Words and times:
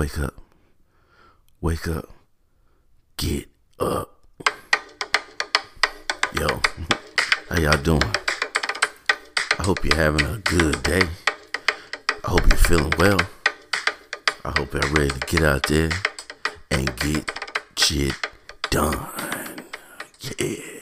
Wake 0.00 0.18
up. 0.18 0.34
Wake 1.60 1.86
up. 1.86 2.08
Get 3.18 3.48
up. 3.78 4.18
Yo, 6.32 6.48
how 7.50 7.60
y'all 7.60 7.82
doing? 7.82 8.10
I 9.58 9.62
hope 9.62 9.84
you're 9.84 9.94
having 9.94 10.24
a 10.24 10.38
good 10.38 10.82
day. 10.84 11.02
I 12.24 12.30
hope 12.30 12.46
you're 12.48 12.56
feeling 12.56 12.94
well. 12.96 13.18
I 14.42 14.54
hope 14.56 14.72
you're 14.72 14.90
ready 14.94 15.10
to 15.10 15.20
get 15.26 15.42
out 15.42 15.64
there 15.64 15.90
and 16.70 16.96
get 16.96 17.30
shit 17.76 18.14
done. 18.70 19.06
Yeah. 20.38 20.80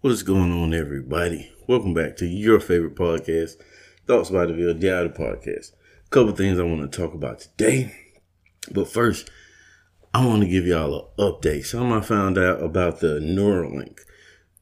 What's 0.00 0.24
going 0.24 0.50
on, 0.50 0.74
everybody? 0.74 1.52
Welcome 1.68 1.94
back 1.94 2.16
to 2.16 2.26
your 2.26 2.58
favorite 2.58 2.96
podcast, 2.96 3.52
Thoughts 4.08 4.30
by 4.30 4.46
DeVille, 4.46 4.92
Outer 4.92 5.10
Podcast. 5.10 5.74
A 6.06 6.08
couple 6.10 6.34
things 6.34 6.58
I 6.58 6.64
want 6.64 6.90
to 6.90 6.98
talk 6.98 7.14
about 7.14 7.38
today. 7.38 8.07
But 8.72 8.88
first, 8.88 9.30
I 10.14 10.26
want 10.26 10.42
to 10.42 10.48
give 10.48 10.66
y'all 10.66 11.12
an 11.18 11.32
update. 11.32 11.66
Something 11.66 11.92
I 11.92 12.00
found 12.00 12.38
out 12.38 12.62
about 12.62 13.00
the 13.00 13.20
Neuralink. 13.20 14.00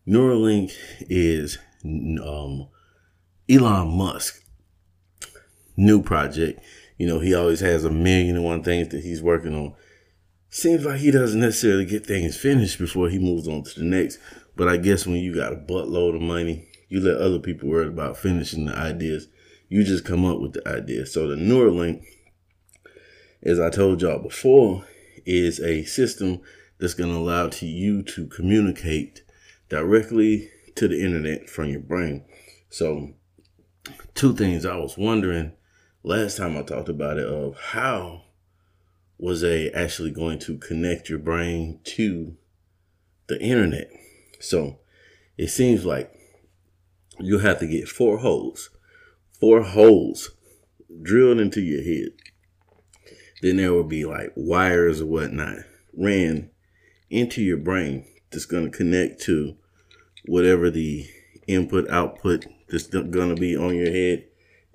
Neuralink 0.06 0.73
is 1.09 1.59
um, 1.84 2.69
Elon 3.48 3.97
Musk 3.97 4.42
new 5.77 6.02
project. 6.02 6.61
You 6.98 7.06
know, 7.06 7.20
he 7.20 7.34
always 7.34 7.61
has 7.61 7.84
a 7.84 7.91
million 7.91 8.37
and 8.37 8.45
one 8.45 8.62
things 8.62 8.88
that 8.88 9.02
he's 9.02 9.23
working 9.23 9.55
on. 9.55 9.74
Seems 10.48 10.84
like 10.84 11.00
he 11.00 11.11
doesn't 11.11 11.41
necessarily 11.41 11.84
get 11.84 12.06
things 12.06 12.36
finished 12.36 12.78
before 12.78 13.11
he 13.11 13.19
moves 13.19 13.47
on 13.47 13.62
to 13.64 13.80
the 13.80 13.84
next. 13.84 14.19
But 14.56 14.69
I 14.69 14.78
guess 14.78 15.06
when 15.06 15.16
you 15.16 15.34
got 15.34 15.52
a 15.52 15.56
buttload 15.56 16.16
of 16.16 16.23
money, 16.23 16.69
you 16.88 17.00
let 17.00 17.20
other 17.20 17.38
people 17.38 17.69
worry 17.69 17.88
about 17.88 18.16
finishing 18.16 18.64
the 18.64 18.75
ideas. 18.75 19.28
You 19.69 19.84
just 19.84 20.05
come 20.05 20.25
up 20.25 20.41
with 20.41 20.55
the 20.55 20.66
idea. 20.66 21.05
So 21.05 21.28
the 21.28 21.36
Neuralink 21.36 22.02
as 23.46 23.60
I 23.60 23.70
told 23.70 24.02
y'all 24.02 24.18
before, 24.18 24.84
is 25.25 25.61
a 25.61 25.84
system 25.84 26.41
that's 26.78 26.94
going 26.94 27.11
to 27.11 27.16
allow 27.16 27.48
to 27.48 27.64
you 27.64 28.03
to 28.03 28.27
communicate 28.27 29.22
directly 29.69 30.50
to 30.75 30.88
the 30.88 31.00
internet 31.00 31.48
from 31.48 31.66
your 31.70 31.80
brain. 31.80 32.25
So, 32.70 33.14
two 34.14 34.34
things 34.34 34.66
I 34.66 34.77
was 34.77 34.98
wondering 34.98 35.53
last 36.03 36.38
time 36.38 36.56
I 36.56 36.62
talked 36.62 36.88
about 36.88 37.19
it 37.19 37.27
of 37.27 37.56
how 37.56 38.25
was 39.16 39.42
they 39.42 39.70
actually 39.70 40.10
going 40.10 40.41
to 40.41 40.58
connect 40.58 41.08
your 41.08 41.20
brain 41.20 41.78
to 41.84 42.36
the 43.28 43.41
internet. 43.41 43.88
So, 44.41 44.81
it 45.38 45.48
seems 45.48 45.86
like 45.86 46.12
you'll 47.20 47.38
have 47.41 47.60
to 47.60 47.66
get 47.69 47.88
four 47.88 48.19
holes, 48.19 48.70
four 49.38 49.62
holes 49.62 50.33
drilled 51.03 51.38
into 51.38 51.60
your 51.60 51.84
head 51.84 52.25
then 53.42 53.56
there 53.56 53.73
will 53.73 53.84
be 53.84 54.05
like 54.05 54.33
wires 54.34 55.01
or 55.01 55.06
whatnot 55.06 55.59
ran 55.97 56.51
into 57.11 57.43
your 57.43 57.56
brain 57.56 58.05
that's 58.31 58.47
going 58.47 58.70
to 58.70 58.77
connect 58.77 59.20
to 59.23 59.56
whatever 60.27 60.70
the 60.70 61.06
input 61.47 61.89
output 61.89 62.47
that's 62.69 62.87
going 62.87 63.34
to 63.34 63.41
be 63.41 63.56
on 63.56 63.75
your 63.77 63.91
head. 63.91 64.25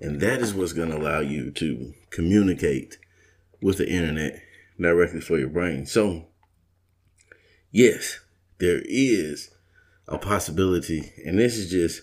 And 0.00 0.20
that 0.20 0.40
is 0.40 0.54
what's 0.54 0.72
going 0.72 0.90
to 0.90 0.96
allow 0.96 1.20
you 1.20 1.50
to 1.52 1.92
communicate 2.10 2.98
with 3.60 3.78
the 3.78 3.88
internet 3.88 4.40
directly 4.80 5.20
for 5.20 5.38
your 5.38 5.48
brain. 5.48 5.86
So, 5.86 6.26
yes, 7.70 8.18
there 8.58 8.82
is 8.84 9.50
a 10.08 10.18
possibility. 10.18 11.12
And 11.24 11.38
this 11.38 11.56
is 11.56 11.70
just, 11.70 12.02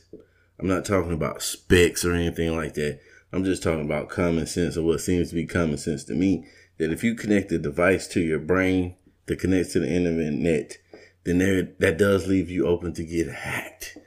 I'm 0.60 0.68
not 0.68 0.86
talking 0.86 1.12
about 1.12 1.42
specs 1.42 2.06
or 2.06 2.14
anything 2.14 2.56
like 2.56 2.76
that. 2.76 3.00
I'm 3.32 3.44
just 3.44 3.62
talking 3.62 3.86
about 3.86 4.10
common 4.10 4.48
sense 4.48 4.76
or 4.76 4.84
what 4.84 5.02
seems 5.02 5.30
to 5.30 5.36
be 5.36 5.46
common 5.46 5.78
sense 5.78 6.04
to 6.06 6.14
me. 6.14 6.48
That 6.78 6.92
if 6.92 7.04
you 7.04 7.14
connect 7.14 7.50
the 7.50 7.60
device 7.60 8.08
to 8.10 8.22
your 8.22 8.40
brain 8.40 8.96
that 9.26 9.40
connects 9.40 9.74
to 9.74 9.80
the 9.80 9.92
internet, 9.92 10.78
then 11.24 11.38
there 11.38 11.70
that 11.80 11.98
does 11.98 12.28
leave 12.28 12.50
you 12.50 12.66
open 12.68 12.94
to 12.94 13.04
get 13.04 13.28
hacked. 13.28 13.98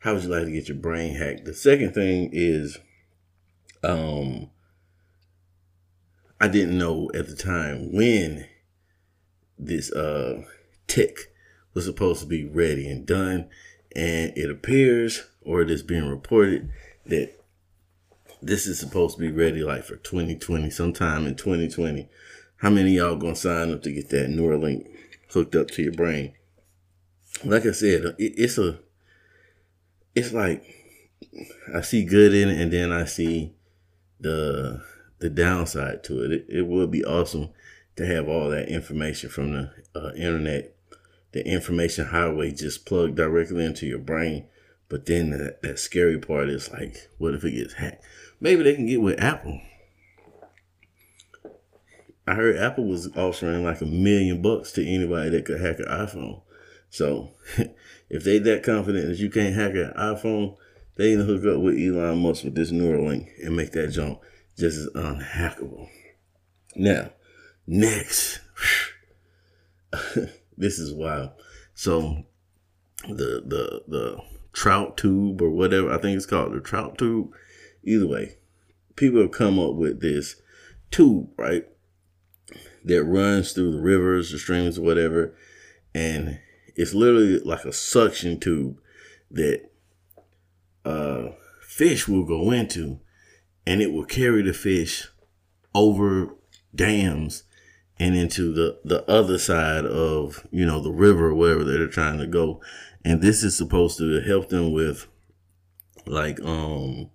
How 0.00 0.14
would 0.14 0.22
you 0.22 0.28
like 0.28 0.44
to 0.44 0.52
get 0.52 0.68
your 0.68 0.76
brain 0.76 1.16
hacked? 1.16 1.44
The 1.44 1.54
second 1.54 1.92
thing 1.92 2.30
is, 2.32 2.78
um, 3.82 4.50
I 6.40 6.46
didn't 6.46 6.78
know 6.78 7.10
at 7.14 7.26
the 7.26 7.34
time 7.34 7.92
when 7.92 8.46
this 9.58 9.90
uh 9.90 10.44
tech 10.86 11.16
was 11.74 11.84
supposed 11.84 12.20
to 12.20 12.26
be 12.26 12.44
ready 12.44 12.88
and 12.88 13.06
done, 13.06 13.48
and 13.96 14.36
it 14.36 14.50
appears, 14.50 15.24
or 15.42 15.62
it 15.62 15.70
is 15.70 15.82
being 15.82 16.08
reported 16.08 16.70
that 17.06 17.37
this 18.42 18.66
is 18.66 18.78
supposed 18.78 19.16
to 19.16 19.20
be 19.20 19.30
ready 19.30 19.62
like 19.62 19.84
for 19.84 19.96
2020, 19.96 20.70
sometime 20.70 21.26
in 21.26 21.34
2020. 21.34 22.08
How 22.56 22.70
many 22.70 22.92
y'all 22.92 23.16
gonna 23.16 23.36
sign 23.36 23.72
up 23.72 23.82
to 23.82 23.92
get 23.92 24.10
that 24.10 24.30
Neuralink 24.30 24.86
hooked 25.32 25.54
up 25.54 25.70
to 25.72 25.82
your 25.82 25.92
brain? 25.92 26.34
Like 27.44 27.66
I 27.66 27.72
said, 27.72 28.04
it, 28.04 28.14
it's 28.18 28.58
a, 28.58 28.78
it's 30.14 30.32
like 30.32 30.64
I 31.74 31.80
see 31.82 32.04
good 32.04 32.34
in 32.34 32.48
it, 32.48 32.60
and 32.60 32.72
then 32.72 32.92
I 32.92 33.04
see 33.04 33.54
the 34.20 34.82
the 35.18 35.30
downside 35.30 36.04
to 36.04 36.24
it. 36.24 36.32
It, 36.32 36.46
it 36.48 36.66
would 36.66 36.90
be 36.90 37.04
awesome 37.04 37.50
to 37.96 38.06
have 38.06 38.28
all 38.28 38.48
that 38.50 38.68
information 38.68 39.28
from 39.28 39.52
the 39.52 39.70
uh, 39.94 40.12
internet, 40.14 40.74
the 41.32 41.46
information 41.46 42.06
highway 42.06 42.52
just 42.52 42.86
plugged 42.86 43.16
directly 43.16 43.64
into 43.64 43.86
your 43.86 43.98
brain. 43.98 44.46
But 44.88 45.06
then 45.06 45.30
that, 45.30 45.62
that 45.62 45.78
scary 45.78 46.18
part 46.18 46.48
is 46.48 46.70
like, 46.70 47.10
what 47.18 47.34
if 47.34 47.44
it 47.44 47.52
gets 47.52 47.74
hacked? 47.74 48.04
Maybe 48.40 48.62
they 48.62 48.74
can 48.74 48.86
get 48.86 49.00
with 49.02 49.20
Apple. 49.20 49.60
I 52.26 52.34
heard 52.34 52.56
Apple 52.56 52.84
was 52.84 53.14
offering 53.16 53.64
like 53.64 53.80
a 53.80 53.86
million 53.86 54.42
bucks 54.42 54.72
to 54.72 54.86
anybody 54.86 55.30
that 55.30 55.44
could 55.44 55.60
hack 55.60 55.78
an 55.78 55.86
iPhone. 55.86 56.42
So 56.90 57.30
if 58.10 58.24
they 58.24 58.38
that 58.38 58.62
confident 58.62 59.08
that 59.08 59.18
you 59.18 59.30
can't 59.30 59.54
hack 59.54 59.72
an 59.72 59.92
iPhone, 59.96 60.56
they 60.96 61.10
need 61.10 61.16
to 61.16 61.24
hook 61.24 61.56
up 61.56 61.62
with 61.62 61.78
Elon 61.78 62.18
Musk 62.18 62.44
with 62.44 62.54
this 62.54 62.70
Neuralink 62.70 63.28
and 63.42 63.56
make 63.56 63.72
that 63.72 63.88
jump 63.88 64.20
just 64.58 64.78
as 64.78 64.88
unhackable. 64.94 65.88
Now, 66.74 67.10
next, 67.66 68.40
this 70.56 70.78
is 70.78 70.92
wild. 70.92 71.30
So 71.74 72.24
the 73.08 73.42
the 73.46 73.82
the 73.86 74.18
trout 74.52 74.96
tube 74.96 75.40
or 75.40 75.50
whatever 75.50 75.92
I 75.92 75.98
think 75.98 76.16
it's 76.16 76.26
called 76.26 76.52
the 76.52 76.60
trout 76.60 76.98
tube 76.98 77.32
Either 77.88 78.06
way, 78.06 78.36
people 78.96 79.22
have 79.22 79.30
come 79.30 79.58
up 79.58 79.74
with 79.74 80.00
this 80.00 80.36
tube, 80.90 81.28
right? 81.38 81.64
That 82.84 83.04
runs 83.04 83.52
through 83.52 83.72
the 83.72 83.80
rivers, 83.80 84.30
the 84.30 84.38
streams, 84.38 84.78
whatever. 84.78 85.34
And 85.94 86.38
it's 86.76 86.94
literally 86.94 87.38
like 87.40 87.64
a 87.64 87.72
suction 87.72 88.40
tube 88.40 88.78
that 89.30 89.70
uh, 90.84 91.30
fish 91.62 92.08
will 92.08 92.24
go 92.24 92.50
into 92.50 93.00
and 93.66 93.80
it 93.80 93.92
will 93.92 94.04
carry 94.04 94.42
the 94.42 94.52
fish 94.52 95.08
over 95.74 96.34
dams 96.74 97.44
and 97.98 98.14
into 98.14 98.52
the, 98.52 98.78
the 98.84 99.08
other 99.10 99.38
side 99.38 99.84
of, 99.84 100.46
you 100.50 100.64
know, 100.64 100.80
the 100.80 100.92
river 100.92 101.28
or 101.30 101.34
wherever 101.34 101.64
they're 101.64 101.86
trying 101.88 102.18
to 102.18 102.26
go. 102.26 102.60
And 103.08 103.22
this 103.22 103.42
is 103.42 103.56
supposed 103.56 103.96
to 103.96 104.20
help 104.20 104.50
them 104.50 104.70
with 104.70 105.06
like, 106.04 106.38
um, 106.42 107.08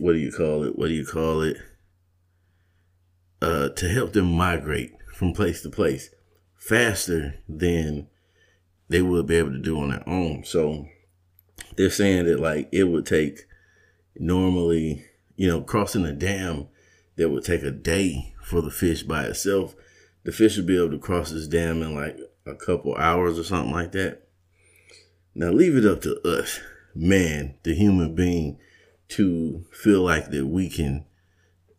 what 0.00 0.14
do 0.14 0.18
you 0.18 0.32
call 0.32 0.64
it? 0.64 0.76
What 0.76 0.88
do 0.88 0.94
you 0.94 1.06
call 1.06 1.42
it? 1.42 1.56
Uh, 3.40 3.68
to 3.68 3.88
help 3.88 4.12
them 4.12 4.32
migrate 4.32 4.90
from 5.14 5.32
place 5.32 5.62
to 5.62 5.70
place 5.70 6.10
faster 6.56 7.36
than 7.48 8.08
they 8.88 9.02
would 9.02 9.28
be 9.28 9.36
able 9.36 9.52
to 9.52 9.60
do 9.60 9.78
on 9.78 9.90
their 9.90 10.08
own. 10.08 10.42
So 10.42 10.88
they're 11.76 11.88
saying 11.88 12.24
that 12.24 12.40
like 12.40 12.68
it 12.72 12.84
would 12.84 13.06
take 13.06 13.46
normally, 14.16 15.04
you 15.36 15.46
know, 15.46 15.60
crossing 15.60 16.04
a 16.04 16.12
dam 16.12 16.66
that 17.14 17.30
would 17.30 17.44
take 17.44 17.62
a 17.62 17.70
day 17.70 18.34
for 18.42 18.62
the 18.62 18.72
fish 18.72 19.04
by 19.04 19.26
itself. 19.26 19.76
The 20.24 20.32
fish 20.32 20.56
would 20.56 20.66
be 20.66 20.76
able 20.76 20.90
to 20.90 20.98
cross 20.98 21.30
this 21.30 21.46
dam 21.46 21.82
in 21.82 21.94
like 21.94 22.18
a 22.44 22.56
couple 22.56 22.96
hours 22.96 23.38
or 23.38 23.44
something 23.44 23.72
like 23.72 23.92
that. 23.92 24.25
Now 25.38 25.50
leave 25.50 25.76
it 25.76 25.84
up 25.84 26.00
to 26.00 26.18
us, 26.26 26.60
man, 26.94 27.56
the 27.62 27.74
human 27.74 28.14
being, 28.14 28.58
to 29.08 29.66
feel 29.70 30.00
like 30.00 30.30
that 30.30 30.46
we 30.46 30.70
can 30.70 31.04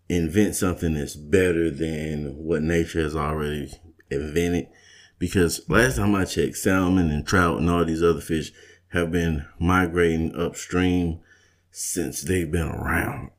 invent 0.08 0.54
something 0.54 0.94
that's 0.94 1.16
better 1.16 1.72
than 1.72 2.36
what 2.38 2.62
nature 2.62 3.02
has 3.02 3.16
already 3.16 3.74
invented. 4.12 4.68
Because 5.18 5.68
last 5.68 5.96
time 5.96 6.14
I 6.14 6.26
checked, 6.26 6.58
salmon 6.58 7.10
and 7.10 7.26
trout 7.26 7.58
and 7.58 7.68
all 7.68 7.84
these 7.84 8.04
other 8.04 8.22
fish 8.22 8.52
have 8.90 9.12
been 9.12 9.48
migrating 9.60 10.36
upstream 10.36 11.20
since 11.72 12.22
they've 12.22 12.52
been 12.52 12.68
around. 12.68 13.32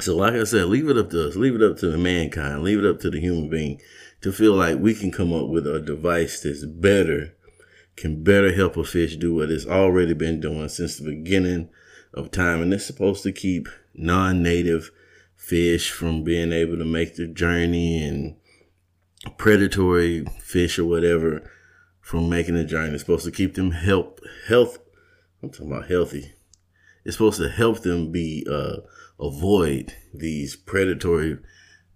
So, 0.00 0.16
like 0.16 0.34
I 0.34 0.42
said, 0.42 0.66
leave 0.66 0.88
it 0.88 0.98
up 0.98 1.10
to 1.10 1.28
us, 1.28 1.36
leave 1.36 1.54
it 1.54 1.62
up 1.62 1.78
to 1.78 1.92
the 1.92 1.96
mankind, 1.96 2.64
leave 2.64 2.80
it 2.80 2.90
up 2.90 2.98
to 3.02 3.10
the 3.10 3.20
human 3.20 3.48
being 3.48 3.80
to 4.22 4.32
feel 4.32 4.54
like 4.54 4.80
we 4.80 4.94
can 4.94 5.12
come 5.12 5.32
up 5.32 5.46
with 5.46 5.64
a 5.68 5.78
device 5.78 6.40
that's 6.40 6.64
better, 6.64 7.36
can 7.96 8.22
better 8.22 8.52
help 8.52 8.76
a 8.76 8.84
fish 8.84 9.16
do 9.16 9.34
what 9.34 9.50
it's 9.50 9.66
already 9.66 10.14
been 10.14 10.40
doing 10.40 10.68
since 10.68 10.96
the 10.96 11.04
beginning 11.04 11.68
of 12.12 12.30
time, 12.30 12.62
and 12.62 12.72
it's 12.72 12.86
supposed 12.86 13.22
to 13.22 13.32
keep 13.32 13.68
non-native 13.94 14.90
fish 15.36 15.90
from 15.90 16.24
being 16.24 16.52
able 16.52 16.76
to 16.76 16.84
make 16.84 17.16
the 17.16 17.26
journey 17.26 18.02
and 18.02 18.36
predatory 19.36 20.24
fish 20.40 20.78
or 20.78 20.84
whatever 20.84 21.50
from 22.00 22.28
making 22.28 22.54
the 22.54 22.64
journey. 22.64 22.92
It's 22.92 23.02
supposed 23.02 23.24
to 23.24 23.30
keep 23.30 23.54
them 23.54 23.70
help 23.72 24.20
health. 24.48 24.78
I'm 25.42 25.50
talking 25.50 25.72
about 25.72 25.88
healthy. 25.88 26.32
It's 27.04 27.16
supposed 27.16 27.40
to 27.40 27.48
help 27.48 27.80
them 27.80 28.12
be 28.12 28.46
uh, 28.50 28.78
avoid 29.20 29.94
these 30.12 30.56
predatory 30.56 31.38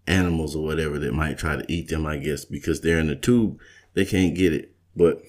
animals 0.06 0.54
or 0.56 0.64
whatever 0.64 0.98
that 0.98 1.14
might 1.14 1.38
try 1.38 1.56
to 1.56 1.72
eat 1.72 1.88
them. 1.88 2.06
I 2.06 2.18
guess 2.18 2.44
because 2.44 2.80
they're 2.80 2.98
in 2.98 3.08
the 3.08 3.16
tube, 3.16 3.58
they 3.94 4.04
can't 4.04 4.34
get 4.34 4.52
it. 4.52 4.74
But 4.96 5.22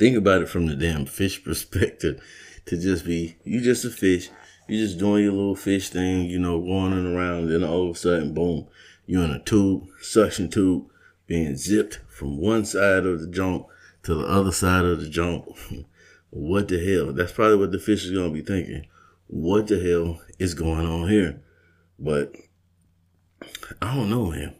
think 0.00 0.16
about 0.16 0.40
it 0.40 0.48
from 0.48 0.66
the 0.66 0.74
damn 0.74 1.04
fish 1.04 1.44
perspective. 1.44 2.20
To 2.66 2.76
just 2.76 3.04
be 3.04 3.36
you 3.44 3.60
just 3.60 3.84
a 3.84 3.90
fish. 3.90 4.30
You're 4.68 4.86
just 4.86 4.98
doing 4.98 5.24
your 5.24 5.32
little 5.32 5.56
fish 5.56 5.90
thing, 5.90 6.30
you 6.30 6.38
know, 6.38 6.60
going 6.60 6.92
around, 6.92 7.50
and 7.50 7.64
all 7.64 7.90
of 7.90 7.96
a 7.96 7.98
sudden, 7.98 8.34
boom, 8.34 8.68
you're 9.04 9.24
in 9.24 9.32
a 9.32 9.42
tube, 9.42 9.84
suction 10.00 10.48
tube, 10.48 10.86
being 11.26 11.56
zipped 11.56 12.00
from 12.08 12.38
one 12.38 12.64
side 12.64 13.04
of 13.04 13.20
the 13.20 13.26
jump 13.26 13.66
to 14.04 14.14
the 14.14 14.26
other 14.26 14.52
side 14.52 14.84
of 14.84 15.00
the 15.00 15.08
jump. 15.08 15.46
what 16.30 16.68
the 16.68 16.78
hell? 16.78 17.12
That's 17.12 17.32
probably 17.32 17.56
what 17.56 17.72
the 17.72 17.80
fish 17.80 18.04
is 18.04 18.12
gonna 18.12 18.30
be 18.30 18.42
thinking. 18.42 18.86
What 19.26 19.66
the 19.66 19.80
hell 19.80 20.22
is 20.38 20.54
going 20.54 20.86
on 20.86 21.08
here? 21.08 21.42
But 21.98 22.32
I 23.82 23.96
don't 23.96 24.10
know, 24.10 24.30
man. 24.30 24.54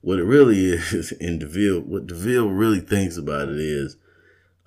What 0.00 0.18
it 0.18 0.24
really 0.24 0.58
is 0.72 1.12
in 1.12 1.38
DeVille, 1.38 1.82
what 1.82 2.08
DeVille 2.08 2.48
really 2.48 2.80
thinks 2.80 3.16
about 3.16 3.48
it 3.48 3.58
is, 3.58 3.96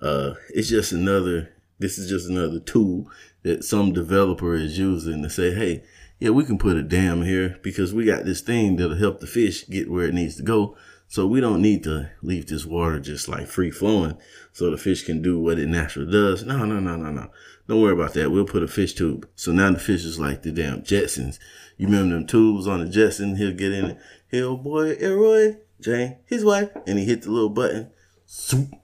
uh, 0.02 0.34
it's 0.54 0.68
just 0.68 0.92
another. 0.92 1.54
This 1.78 1.96
is 1.96 2.10
just 2.10 2.28
another 2.28 2.60
tool 2.60 3.10
that 3.42 3.64
some 3.64 3.92
developer 3.92 4.54
is 4.54 4.78
using 4.78 5.22
to 5.22 5.30
say, 5.30 5.54
hey, 5.54 5.82
yeah, 6.18 6.30
we 6.30 6.44
can 6.44 6.58
put 6.58 6.76
a 6.76 6.82
dam 6.82 7.22
here 7.22 7.58
because 7.62 7.94
we 7.94 8.04
got 8.04 8.24
this 8.24 8.42
thing 8.42 8.76
that'll 8.76 8.96
help 8.96 9.20
the 9.20 9.26
fish 9.26 9.66
get 9.66 9.90
where 9.90 10.06
it 10.06 10.14
needs 10.14 10.36
to 10.36 10.42
go. 10.42 10.76
So 11.08 11.26
we 11.26 11.40
don't 11.40 11.62
need 11.62 11.82
to 11.84 12.10
leave 12.22 12.46
this 12.46 12.64
water 12.66 13.00
just 13.00 13.28
like 13.28 13.48
free 13.48 13.70
flowing 13.70 14.16
so 14.52 14.70
the 14.70 14.76
fish 14.76 15.02
can 15.02 15.22
do 15.22 15.40
what 15.40 15.58
it 15.58 15.66
naturally 15.66 16.12
does. 16.12 16.44
No, 16.44 16.64
no, 16.64 16.78
no, 16.78 16.96
no, 16.96 17.10
no. 17.10 17.30
Don't 17.66 17.80
worry 17.80 17.94
about 17.94 18.14
that. 18.14 18.30
We'll 18.30 18.44
put 18.44 18.62
a 18.62 18.68
fish 18.68 18.92
tube. 18.94 19.28
So 19.34 19.50
now 19.50 19.72
the 19.72 19.78
fish 19.78 20.04
is 20.04 20.20
like 20.20 20.42
the 20.42 20.52
damn 20.52 20.82
Jetsons. 20.82 21.38
You 21.78 21.86
remember 21.86 22.14
them 22.14 22.26
tubes 22.26 22.68
on 22.68 22.80
the 22.80 22.88
Jetson? 22.88 23.36
He'll 23.36 23.52
get 23.52 23.72
in 23.72 23.86
it. 23.86 23.98
Hey, 24.28 24.42
boy, 24.42 24.96
Elroy, 25.00 25.56
Jane, 25.80 26.18
his 26.26 26.44
wife. 26.44 26.70
And 26.86 26.98
he 26.98 27.06
hit 27.06 27.22
the 27.22 27.30
little 27.30 27.48
button. 27.48 27.90
Swoop. 28.26 28.79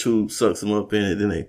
Tube 0.00 0.30
sucks 0.30 0.60
them 0.60 0.72
up 0.72 0.92
in 0.92 1.02
it. 1.02 1.14
Then 1.16 1.28
they 1.28 1.48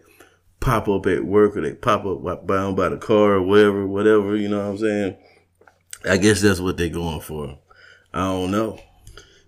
pop 0.60 0.88
up 0.88 1.06
at 1.08 1.26
work 1.26 1.58
or 1.58 1.62
they 1.62 1.74
pop 1.74 2.06
up 2.06 2.48
bound 2.48 2.76
by 2.76 2.90
the 2.90 2.98
car 2.98 3.34
or 3.34 3.42
whatever, 3.42 3.88
whatever, 3.88 4.36
you 4.36 4.50
know 4.50 4.60
what 4.60 4.72
I'm 4.72 4.78
saying? 4.78 5.18
I 6.08 6.18
guess 6.18 6.42
that's 6.42 6.60
what 6.60 6.78
they're 6.78 6.90
going 6.90 7.22
for. 7.22 7.58
I 8.14 8.20
don't 8.20 8.52
know. 8.52 8.80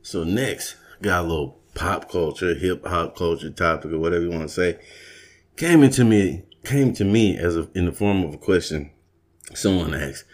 So 0.01 0.23
next, 0.23 0.75
got 1.01 1.25
a 1.25 1.27
little 1.27 1.59
pop 1.75 2.09
culture, 2.09 2.53
hip 2.55 2.85
hop 2.85 3.15
culture 3.15 3.49
topic 3.49 3.91
or 3.91 3.99
whatever 3.99 4.23
you 4.23 4.31
want 4.31 4.43
to 4.43 4.49
say. 4.49 4.79
Came 5.55 5.83
into 5.83 6.03
me, 6.03 6.43
came 6.63 6.93
to 6.93 7.03
me 7.03 7.37
as 7.37 7.55
a, 7.55 7.69
in 7.75 7.85
the 7.85 7.91
form 7.91 8.23
of 8.23 8.33
a 8.33 8.37
question. 8.37 8.91
Someone 9.53 9.93
asked, 9.93 10.25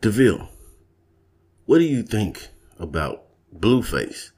DeVille, 0.00 0.48
what 1.66 1.78
do 1.78 1.84
you 1.84 2.02
think 2.02 2.48
about 2.78 3.24
Blueface 3.56 4.30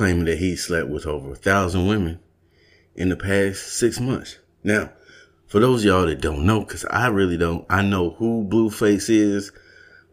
claiming 0.00 0.24
that 0.24 0.38
he 0.38 0.56
slept 0.56 0.88
with 0.88 1.06
over 1.06 1.32
a 1.32 1.36
thousand 1.36 1.86
women 1.86 2.18
in 2.94 3.10
the 3.10 3.16
past 3.16 3.76
six 3.76 4.00
months. 4.00 4.38
Now, 4.64 4.94
for 5.46 5.60
those 5.60 5.84
y'all 5.84 6.06
that 6.06 6.22
don't 6.22 6.46
know, 6.46 6.60
because 6.60 6.86
I 6.86 7.08
really 7.08 7.36
don't, 7.36 7.66
I 7.68 7.82
know 7.82 8.12
who 8.12 8.48
Blueface 8.48 9.10
is 9.10 9.52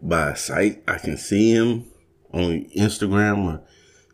by 0.01 0.33
sight. 0.33 0.83
I 0.89 0.97
can 0.97 1.15
see 1.15 1.53
him 1.53 1.85
on 2.33 2.65
Instagram 2.75 3.45
or 3.45 3.63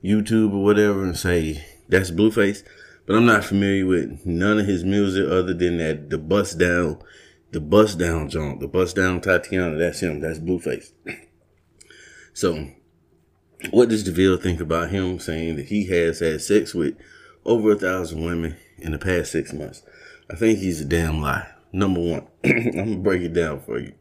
YouTube 0.03 0.53
or 0.53 0.63
whatever 0.63 1.03
and 1.03 1.17
say 1.17 1.65
that's 1.89 2.11
Blueface. 2.11 2.61
But 3.07 3.15
I'm 3.15 3.25
not 3.25 3.43
familiar 3.43 3.87
with 3.87 4.27
none 4.27 4.59
of 4.59 4.67
his 4.67 4.83
music 4.83 5.25
other 5.27 5.55
than 5.55 5.79
that 5.79 6.11
the 6.11 6.19
bust 6.19 6.59
down, 6.59 7.01
the 7.49 7.59
bust 7.59 7.97
down 7.97 8.29
jump, 8.29 8.59
the 8.59 8.67
bust 8.67 8.95
down 8.95 9.21
Thotiana. 9.21 9.79
That's 9.79 10.01
him. 10.01 10.19
That's 10.19 10.37
Blueface. 10.37 10.91
so, 12.35 12.69
what 13.71 13.89
does 13.89 14.03
DeVille 14.03 14.37
think 14.37 14.59
about 14.59 14.89
him 14.91 15.19
saying 15.19 15.55
that 15.55 15.67
he 15.67 15.87
has 15.87 16.19
had 16.19 16.41
sex 16.41 16.73
with 16.73 16.95
over 17.45 17.71
a 17.71 17.75
thousand 17.75 18.23
women 18.23 18.57
in 18.77 18.91
the 18.91 18.97
past 18.97 19.31
six 19.31 19.53
months. 19.53 19.83
I 20.29 20.35
think 20.35 20.59
he's 20.59 20.81
a 20.81 20.85
damn 20.85 21.21
lie. 21.21 21.47
Number 21.71 21.99
one, 21.99 22.27
I'm 22.43 22.71
gonna 22.71 22.97
break 22.97 23.21
it 23.21 23.33
down 23.33 23.59
for 23.61 23.79
you. 23.79 23.93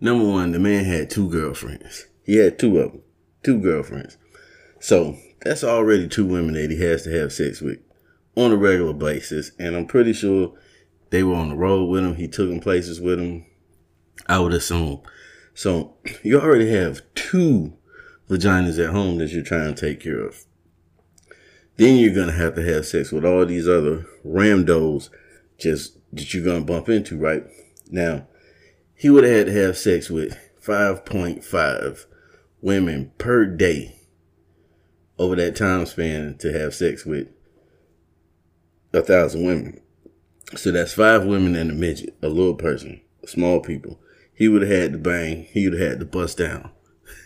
Number 0.00 0.24
one, 0.24 0.52
the 0.52 0.58
man 0.58 0.84
had 0.84 1.10
two 1.10 1.28
girlfriends. 1.28 2.06
He 2.24 2.36
had 2.36 2.58
two 2.58 2.78
of 2.78 2.92
them, 2.92 3.02
two 3.42 3.60
girlfriends. 3.60 4.16
So 4.78 5.16
that's 5.42 5.64
already 5.64 6.08
two 6.08 6.26
women 6.26 6.54
that 6.54 6.70
he 6.70 6.80
has 6.80 7.02
to 7.04 7.18
have 7.18 7.32
sex 7.32 7.60
with 7.60 7.78
on 8.36 8.52
a 8.52 8.56
regular 8.56 8.92
basis. 8.92 9.52
And 9.58 9.74
I'm 9.74 9.86
pretty 9.86 10.12
sure 10.12 10.52
they 11.10 11.22
were 11.22 11.34
on 11.34 11.48
the 11.48 11.56
road 11.56 11.86
with 11.86 12.04
him. 12.04 12.16
He 12.16 12.28
took 12.28 12.48
them 12.48 12.60
places 12.60 13.00
with 13.00 13.18
him. 13.18 13.46
I 14.26 14.38
would 14.38 14.52
assume. 14.52 15.00
So 15.54 15.94
you 16.22 16.40
already 16.40 16.70
have 16.70 17.00
two 17.14 17.72
vaginas 18.28 18.82
at 18.82 18.90
home 18.90 19.18
that 19.18 19.30
you're 19.30 19.42
trying 19.42 19.74
to 19.74 19.80
take 19.80 20.00
care 20.00 20.20
of. 20.20 20.44
Then 21.76 21.96
you're 21.96 22.14
gonna 22.14 22.32
have 22.32 22.54
to 22.54 22.62
have 22.62 22.86
sex 22.86 23.12
with 23.12 23.24
all 23.24 23.44
these 23.44 23.68
other 23.68 24.06
ramdos 24.24 25.10
just 25.58 25.98
that 26.12 26.32
you're 26.32 26.44
gonna 26.44 26.64
bump 26.64 26.88
into, 26.88 27.18
right? 27.18 27.44
Now, 27.90 28.26
he 28.94 29.10
would 29.10 29.24
have 29.24 29.36
had 29.36 29.46
to 29.46 29.52
have 29.52 29.76
sex 29.76 30.08
with 30.10 30.38
5.5 30.60 32.06
women 32.62 33.12
per 33.18 33.44
day 33.44 33.96
over 35.18 35.36
that 35.36 35.56
time 35.56 35.86
span 35.86 36.36
to 36.38 36.52
have 36.52 36.74
sex 36.74 37.04
with 37.04 37.28
a 38.92 39.02
thousand 39.02 39.44
women. 39.44 39.80
So 40.56 40.70
that's 40.70 40.92
five 40.94 41.24
women 41.24 41.54
and 41.54 41.70
a 41.70 41.74
midget, 41.74 42.16
a 42.22 42.28
little 42.28 42.54
person, 42.54 43.00
small 43.26 43.60
people. 43.60 43.98
He 44.32 44.48
would 44.48 44.62
have 44.62 44.70
had 44.70 44.92
to 44.92 44.98
bang. 44.98 45.46
He 45.50 45.68
would 45.68 45.78
have 45.78 45.90
had 45.90 46.00
to 46.00 46.06
bust 46.06 46.38
down. 46.38 46.70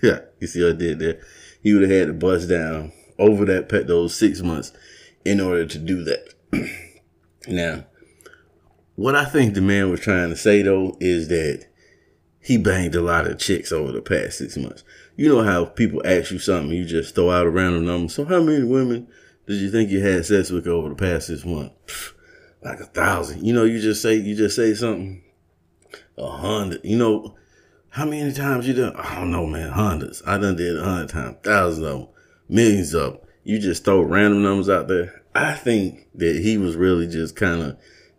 Yeah, 0.02 0.20
you 0.40 0.46
see 0.46 0.62
what 0.62 0.74
I 0.74 0.78
did 0.78 0.98
there? 0.98 1.20
He 1.62 1.72
would 1.72 1.82
have 1.82 1.90
had 1.90 2.06
to 2.08 2.14
bust 2.14 2.48
down 2.48 2.92
over 3.18 3.44
that 3.44 3.68
pet 3.68 3.86
those 3.86 4.14
six 4.14 4.40
months 4.40 4.72
in 5.24 5.40
order 5.40 5.66
to 5.66 5.78
do 5.78 6.04
that. 6.04 6.34
now, 7.48 7.84
what 8.96 9.14
I 9.14 9.24
think 9.24 9.54
the 9.54 9.60
man 9.60 9.90
was 9.90 10.00
trying 10.00 10.30
to 10.30 10.36
say 10.36 10.62
though 10.62 10.96
is 11.00 11.28
that 11.28 11.66
he 12.42 12.56
banged 12.56 12.94
a 12.94 13.02
lot 13.02 13.26
of 13.26 13.38
chicks 13.38 13.70
over 13.70 13.92
the 13.92 14.00
past 14.00 14.38
six 14.38 14.56
months. 14.56 14.82
You 15.16 15.28
know 15.28 15.42
how 15.42 15.66
people 15.66 16.00
ask 16.04 16.30
you 16.30 16.38
something, 16.38 16.70
you 16.70 16.86
just 16.86 17.14
throw 17.14 17.30
out 17.30 17.46
a 17.46 17.50
random 17.50 17.84
number. 17.84 18.10
So 18.10 18.24
how 18.24 18.42
many 18.42 18.64
women 18.64 19.08
did 19.46 19.56
you 19.56 19.70
think 19.70 19.90
you 19.90 20.00
had 20.00 20.24
sex 20.24 20.50
with 20.50 20.66
over 20.66 20.88
the 20.88 20.94
past 20.94 21.26
six 21.26 21.44
months? 21.44 22.14
Like 22.62 22.80
a 22.80 22.86
thousand. 22.86 23.44
You 23.44 23.52
know, 23.52 23.64
you 23.64 23.80
just 23.80 24.02
say 24.02 24.14
you 24.14 24.34
just 24.34 24.56
say 24.56 24.74
something. 24.74 25.22
A 26.16 26.30
hundred. 26.30 26.80
You 26.84 26.96
know, 26.96 27.34
how 27.90 28.06
many 28.06 28.32
times 28.32 28.66
you 28.66 28.74
done? 28.74 28.96
I 28.96 29.16
don't 29.16 29.30
know, 29.30 29.46
man. 29.46 29.70
Hundreds. 29.70 30.22
I 30.26 30.38
done 30.38 30.56
did 30.56 30.78
a 30.78 30.84
hundred 30.84 31.10
times, 31.10 31.36
thousands 31.42 31.86
of 31.86 31.98
them 32.00 32.08
millions 32.50 32.92
of 32.92 33.12
them. 33.12 33.20
You 33.44 33.58
just 33.58 33.84
throw 33.84 34.02
random 34.02 34.42
numbers 34.42 34.68
out 34.68 34.88
there. 34.88 35.22
I 35.34 35.54
think 35.54 36.08
that 36.16 36.36
he 36.36 36.58
was 36.58 36.76
really 36.76 37.06
just 37.06 37.36
kind 37.36 37.62
of 37.62 37.78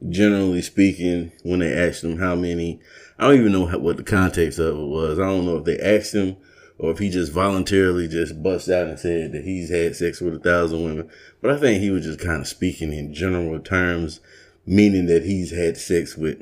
generally 0.09 0.61
speaking 0.61 1.31
when 1.43 1.59
they 1.59 1.73
asked 1.73 2.03
him 2.03 2.17
how 2.17 2.35
many. 2.35 2.79
I 3.19 3.27
don't 3.27 3.39
even 3.39 3.51
know 3.51 3.67
what 3.67 3.97
the 3.97 4.03
context 4.03 4.57
of 4.57 4.79
it 4.79 4.87
was. 4.87 5.19
I 5.19 5.25
don't 5.25 5.45
know 5.45 5.57
if 5.57 5.65
they 5.65 5.77
asked 5.77 6.15
him 6.15 6.37
or 6.79 6.89
if 6.91 6.97
he 6.97 7.09
just 7.09 7.31
voluntarily 7.31 8.07
just 8.07 8.41
bust 8.41 8.69
out 8.69 8.87
and 8.87 8.97
said 8.97 9.33
that 9.33 9.43
he's 9.43 9.69
had 9.69 9.95
sex 9.95 10.19
with 10.21 10.33
a 10.33 10.39
thousand 10.39 10.83
women. 10.83 11.09
But 11.41 11.51
I 11.51 11.57
think 11.57 11.81
he 11.81 11.91
was 11.91 12.05
just 12.05 12.19
kind 12.19 12.41
of 12.41 12.47
speaking 12.47 12.91
in 12.91 13.13
general 13.13 13.59
terms, 13.59 14.21
meaning 14.65 15.05
that 15.05 15.23
he's 15.23 15.51
had 15.51 15.77
sex 15.77 16.17
with 16.17 16.41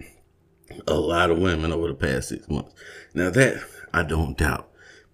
a 0.88 0.96
lot 0.96 1.32
of 1.32 1.40
women 1.40 1.72
over 1.72 1.88
the 1.88 1.94
past 1.94 2.30
six 2.30 2.50
months. 2.50 2.74
Now 3.14 3.30
that 3.30 3.64
I 3.94 4.04
don't 4.04 4.38
doubt. 4.38 4.70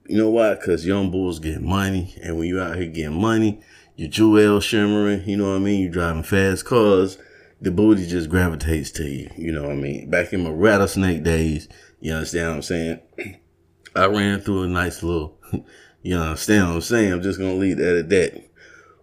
You 0.08 0.18
know 0.18 0.30
why? 0.30 0.54
Because 0.54 0.86
young 0.86 1.10
bulls 1.10 1.40
get 1.40 1.62
money, 1.62 2.16
and 2.22 2.38
when 2.38 2.48
you 2.48 2.62
out 2.62 2.76
here 2.76 2.88
getting 2.88 3.20
money, 3.20 3.62
your 3.96 4.10
jewel 4.10 4.60
shimmering, 4.60 5.28
you 5.28 5.38
know 5.38 5.50
what 5.50 5.56
I 5.56 5.60
mean? 5.60 5.82
You 5.82 5.90
driving 5.90 6.24
fast 6.24 6.66
cars, 6.66 7.18
the 7.62 7.72
booty 7.72 8.06
just 8.06 8.30
gravitates 8.30 8.92
to 8.92 9.06
you, 9.06 9.32
you 9.38 9.52
know 9.52 9.64
what 9.64 9.72
I 9.72 9.76
mean? 9.76 10.10
Back 10.10 10.34
in 10.34 10.44
my 10.44 10.52
rattlesnake 10.52 11.24
days, 11.24 11.68
you 12.00 12.14
understand 12.14 12.50
what 12.50 12.56
I'm 12.58 12.62
saying? 12.62 13.00
I 13.96 14.06
ran 14.06 14.42
through 14.42 14.64
a 14.64 14.68
nice 14.68 15.02
little, 15.02 15.40
you 16.04 16.18
understand 16.18 16.68
what 16.68 16.76
I'm 16.76 16.82
saying? 16.82 17.14
I'm 17.14 17.22
just 17.22 17.40
gonna 17.40 17.56
leave 17.56 17.78
that 17.78 17.98
at 17.98 18.10
that. 18.10 18.50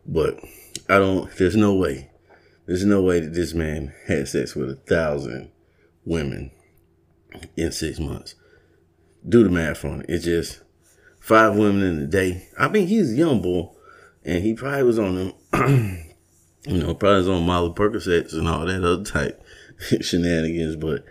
But 0.06 0.38
I 0.88 0.98
don't, 0.98 1.34
there's 1.36 1.56
no 1.56 1.74
way, 1.74 2.10
there's 2.66 2.84
no 2.84 3.02
way 3.02 3.20
that 3.20 3.34
this 3.34 3.54
man 3.54 3.92
had 4.06 4.28
sex 4.28 4.54
with 4.54 4.70
a 4.70 4.76
thousand 4.76 5.50
women 6.04 6.50
in 7.56 7.72
six 7.72 7.98
months. 7.98 8.34
Do 9.26 9.44
the 9.44 9.50
math 9.50 9.84
on 9.84 10.00
it. 10.00 10.06
It's 10.08 10.24
just, 10.24 10.62
five 11.22 11.54
women 11.54 11.82
in 11.82 11.98
a 12.00 12.06
day. 12.06 12.48
I 12.58 12.68
mean, 12.68 12.88
he's 12.88 13.12
a 13.12 13.16
young 13.16 13.40
boy, 13.40 13.70
and 14.24 14.42
he 14.42 14.54
probably 14.54 14.82
was 14.82 14.98
on 14.98 15.14
them, 15.14 15.32
you 16.66 16.78
know, 16.78 16.94
probably 16.94 17.18
was 17.18 17.28
on 17.28 17.46
Molly 17.46 17.72
Percocets 17.72 18.32
and 18.34 18.48
all 18.48 18.66
that 18.66 18.84
other 18.84 19.04
type 19.04 19.42
shenanigans. 20.00 20.76
But 20.76 21.04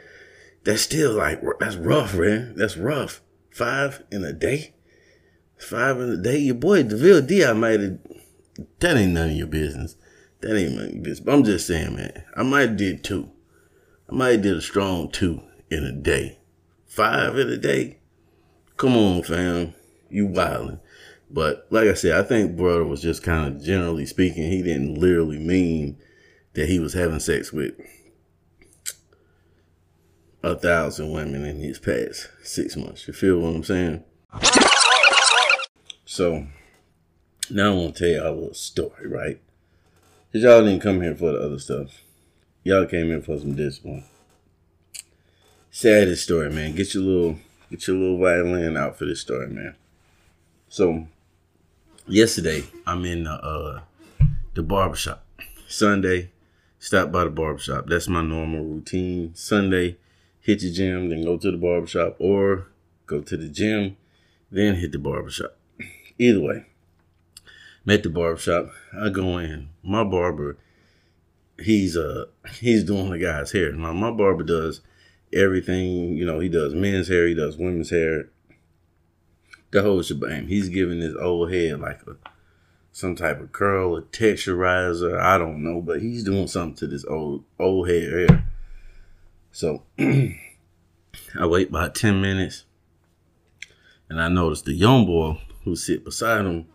that's 0.64 0.82
still 0.82 1.14
like 1.14 1.42
that's 1.60 1.78
rough, 1.78 2.14
man. 2.16 2.54
That's 2.56 2.78
rough. 2.78 3.22
Five 3.50 4.04
in 4.12 4.24
a 4.24 4.34
day. 4.34 4.74
Five 5.58 6.00
in 6.00 6.10
a 6.10 6.18
day. 6.18 6.38
Your 6.38 6.56
boy 6.56 6.84
Deville 6.84 7.22
D, 7.22 7.46
I 7.46 7.54
might 7.54 7.80
have. 7.80 8.00
That 8.80 8.98
ain't 8.98 9.14
none 9.14 9.30
of 9.30 9.36
your 9.36 9.48
business. 9.48 9.96
That 10.42 10.58
ain't 10.58 10.76
none 10.76 10.86
of 10.86 10.94
your 10.94 11.04
business. 11.04 11.20
But 11.22 11.34
I'm 11.34 11.44
just 11.44 11.68
saying, 11.68 11.96
man. 11.96 12.24
I 12.36 12.44
might 12.44 12.70
have 12.70 12.78
did 12.78 13.04
two. 13.04 13.30
I 14.12 14.14
might 14.14 14.32
have 14.32 14.42
did 14.42 14.58
a 14.58 14.62
strong 14.62 15.10
two 15.10 15.42
in 15.70 15.86
a 15.86 15.92
day. 15.94 16.38
Five 16.86 17.38
in 17.38 17.48
a 17.48 17.58
day. 17.58 18.00
Come 18.76 18.98
on, 18.98 19.24
fam. 19.24 19.74
You 20.10 20.28
wildin'. 20.28 20.82
But 21.30 21.66
like 21.70 21.88
I 21.88 21.94
said, 21.94 22.20
I 22.20 22.28
think 22.28 22.58
brother 22.58 22.84
was 22.84 23.02
just 23.02 23.24
kind 23.24 23.56
of 23.56 23.64
generally 23.64 24.06
speaking, 24.06 24.52
he 24.52 24.62
didn't 24.62 24.96
literally 24.96 25.40
mean 25.40 25.98
that 26.56 26.68
he 26.68 26.78
was 26.78 26.94
having 26.94 27.20
sex 27.22 27.54
with 27.54 27.74
a 30.44 30.56
thousand 30.56 31.12
women 31.12 31.46
in 31.46 31.60
his 31.60 31.80
past 31.80 32.28
six 32.44 32.76
months. 32.76 33.08
You 33.08 33.14
feel 33.14 33.40
what 33.40 33.56
I'm 33.56 33.64
saying? 33.64 34.04
So 36.04 36.48
now 37.50 37.72
I 37.72 37.76
want 37.76 37.96
to 37.96 38.00
tell 38.00 38.24
y'all 38.24 38.34
a 38.34 38.36
little 38.38 38.54
story, 38.54 39.08
right? 39.08 39.40
Cause 40.34 40.44
y'all 40.44 40.66
didn't 40.66 40.82
come 40.82 41.02
here 41.02 41.16
for 41.16 41.32
the 41.32 41.40
other 41.40 41.60
stuff. 41.60 42.02
Y'all 42.64 42.86
came 42.86 43.12
in 43.12 43.22
for 43.22 43.40
some 43.40 43.56
discipline. 43.56 44.04
Saddest 45.72 46.24
story, 46.24 46.52
man. 46.52 46.76
Get 46.76 46.94
your 46.94 47.04
little 47.04 47.40
get 47.72 47.88
your 47.88 47.98
little 47.98 48.20
violin 48.20 48.78
out 48.78 48.98
for 48.98 49.06
this 49.06 49.22
story, 49.22 49.48
man. 49.48 49.76
So 50.70 51.08
yesterday 52.08 52.64
I'm 52.86 53.04
in 53.06 53.24
the 53.24 53.32
uh 53.32 53.82
the 54.54 54.62
barbershop. 54.62 55.26
Sunday, 55.68 56.30
stop 56.78 57.12
by 57.12 57.24
the 57.24 57.30
barbershop. 57.30 57.88
That's 57.88 58.08
my 58.08 58.22
normal 58.22 58.64
routine. 58.64 59.34
Sunday, 59.34 59.98
hit 60.42 60.60
the 60.60 60.72
gym, 60.72 61.10
then 61.10 61.24
go 61.24 61.38
to 61.38 61.52
the 61.52 61.58
barbershop, 61.58 62.18
or 62.20 62.68
go 63.08 63.22
to 63.22 63.38
the 63.38 63.48
gym, 63.48 63.98
then 64.52 64.76
hit 64.76 64.92
the 64.92 65.00
barbershop. 65.00 65.58
Either 66.20 66.42
way, 66.42 66.66
met 67.86 68.04
the 68.04 68.10
barbershop. 68.10 68.70
I 68.94 69.10
go 69.10 69.38
in. 69.38 69.70
My 69.82 70.04
barber, 70.04 70.58
he's 71.62 71.98
uh 71.98 72.26
he's 72.60 72.84
doing 72.84 73.10
the 73.10 73.20
guy's 73.20 73.52
hair. 73.52 73.72
Now 73.72 73.94
my 73.94 74.12
barber 74.12 74.44
does 74.44 74.82
everything, 75.34 76.18
you 76.18 76.26
know, 76.26 76.40
he 76.40 76.50
does 76.50 76.74
men's 76.74 77.08
hair, 77.08 77.28
he 77.28 77.34
does 77.34 77.58
women's 77.58 77.90
hair. 77.90 78.30
The 79.72 79.82
whole 79.82 80.02
shebang. 80.02 80.48
He's 80.48 80.68
giving 80.68 81.00
his 81.00 81.16
old 81.16 81.54
head 81.54 81.80
like 81.80 82.02
a 82.08 82.18
some 82.92 83.16
type 83.16 83.40
of 83.40 83.54
curl, 83.54 83.96
a 83.96 84.02
texturizer, 84.02 85.18
I 85.18 85.38
don't 85.38 85.64
know, 85.64 85.80
but 85.82 86.02
he's 86.02 86.26
doing 86.26 86.48
something 86.48 86.76
to 86.76 86.88
this 86.88 87.06
old 87.06 87.46
old 87.58 87.88
hair. 87.88 88.46
So 89.52 89.84
I 90.00 91.46
wait 91.46 91.70
about 91.70 91.96
10 91.96 92.22
minutes 92.22 92.66
and 94.10 94.22
I 94.22 94.28
noticed 94.28 94.66
the 94.66 94.74
young 94.74 95.06
boy 95.06 95.42
who 95.64 95.76
sit 95.76 96.04
beside 96.04 96.46
him, 96.46 96.68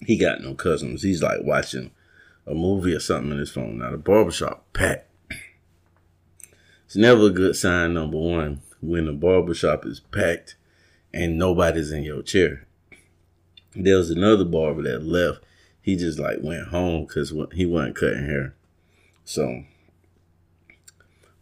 he 0.00 0.16
got 0.16 0.40
no 0.40 0.54
cousins. 0.54 1.02
He's 1.02 1.22
like 1.22 1.40
watching 1.42 1.92
a 2.46 2.54
movie 2.54 2.94
or 2.94 3.00
something 3.00 3.32
in 3.32 3.38
his 3.38 3.50
phone. 3.50 3.78
Now 3.78 3.90
the 3.90 3.96
barbershop 3.96 4.72
packed. 4.72 5.10
It's 6.86 6.96
never 6.96 7.26
a 7.26 7.30
good 7.30 7.56
sign, 7.56 7.94
number 7.94 8.18
one, 8.18 8.60
when 8.80 9.06
the 9.06 9.12
barbershop 9.12 9.86
is 9.86 10.00
packed 10.00 10.56
and 11.12 11.38
nobody's 11.38 11.90
in 11.90 12.02
your 12.02 12.22
chair. 12.22 12.66
There 13.74 13.96
was 13.96 14.10
another 14.10 14.44
barber 14.44 14.82
that 14.82 15.04
left. 15.04 15.40
He 15.80 15.96
just 15.96 16.18
like 16.18 16.38
went 16.40 16.68
home 16.68 17.06
because 17.06 17.32
he 17.52 17.66
wasn't 17.66 17.96
cutting 17.96 18.26
hair. 18.26 18.54
So 19.24 19.64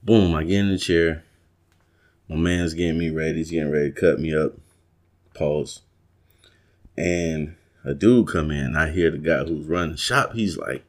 Boom, 0.04 0.34
I 0.34 0.42
get 0.42 0.58
in 0.58 0.68
the 0.68 0.78
chair. 0.78 1.22
My 2.28 2.34
man's 2.34 2.74
getting 2.74 2.98
me 2.98 3.10
ready. 3.10 3.38
He's 3.38 3.52
getting 3.52 3.70
ready 3.70 3.92
to 3.92 4.00
cut 4.00 4.18
me 4.18 4.34
up. 4.34 4.54
Pause. 5.32 5.82
And 6.98 7.54
a 7.84 7.94
dude 7.94 8.26
come 8.26 8.50
in. 8.50 8.74
I 8.74 8.90
hear 8.90 9.12
the 9.12 9.18
guy 9.18 9.44
who's 9.44 9.66
running 9.66 9.92
the 9.92 9.98
shop. 9.98 10.32
He's 10.32 10.56
like, 10.56 10.84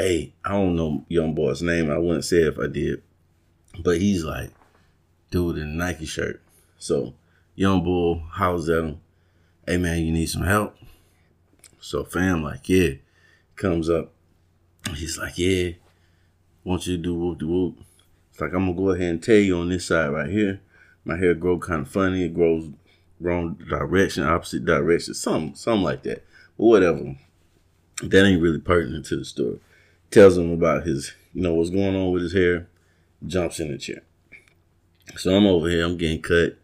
hey, 0.00 0.32
I 0.44 0.52
don't 0.52 0.76
know 0.76 1.04
young 1.08 1.34
boy's 1.34 1.62
name. 1.62 1.90
I 1.90 1.98
wouldn't 1.98 2.24
say 2.24 2.38
if 2.38 2.58
I 2.58 2.66
did. 2.66 3.02
But 3.78 3.98
he's 3.98 4.24
like, 4.24 4.50
dude 5.30 5.58
in 5.58 5.62
a 5.62 5.66
Nike 5.66 6.06
shirt. 6.06 6.42
So 6.78 7.14
young 7.54 7.84
boy 7.84 8.22
house 8.32 8.68
at 8.68 8.84
him. 8.84 9.00
Hey 9.66 9.76
man, 9.76 10.02
you 10.02 10.12
need 10.12 10.26
some 10.26 10.42
help? 10.42 10.76
So 11.80 12.04
fam 12.04 12.42
like, 12.42 12.68
yeah. 12.68 12.94
Comes 13.56 13.90
up. 13.90 14.12
He's 14.94 15.18
like, 15.18 15.36
yeah. 15.36 15.72
Want 16.64 16.86
you 16.86 16.96
to 16.96 17.02
do 17.02 17.14
whoop 17.14 17.38
de 17.38 17.46
whoop. 17.46 17.76
It's 18.30 18.40
like 18.40 18.52
I'm 18.52 18.66
gonna 18.66 18.74
go 18.74 18.90
ahead 18.90 19.10
and 19.10 19.22
tell 19.22 19.36
you 19.36 19.58
on 19.58 19.68
this 19.68 19.86
side 19.86 20.08
right 20.08 20.30
here. 20.30 20.60
My 21.04 21.16
hair 21.16 21.34
grow 21.34 21.58
kind 21.58 21.82
of 21.82 21.90
funny. 21.90 22.24
It 22.24 22.34
grows 22.34 22.70
wrong 23.20 23.54
direction, 23.68 24.24
opposite 24.24 24.64
direction, 24.64 25.14
something, 25.14 25.54
something 25.54 25.82
like 25.82 26.02
that. 26.04 26.24
But 26.56 26.64
whatever. 26.64 27.16
That 28.02 28.24
ain't 28.24 28.40
really 28.40 28.60
pertinent 28.60 29.04
to 29.06 29.16
the 29.16 29.24
story. 29.26 29.60
Tells 30.10 30.36
him 30.36 30.52
about 30.52 30.86
his, 30.86 31.12
you 31.32 31.42
know, 31.42 31.54
what's 31.54 31.70
going 31.70 31.94
on 31.94 32.12
with 32.12 32.22
his 32.22 32.32
hair. 32.32 32.68
Jumps 33.26 33.60
in 33.60 33.70
the 33.70 33.78
chair. 33.78 34.02
So 35.16 35.34
I'm 35.34 35.46
over 35.46 35.68
here. 35.68 35.84
I'm 35.84 35.96
getting 35.96 36.22
cut. 36.22 36.56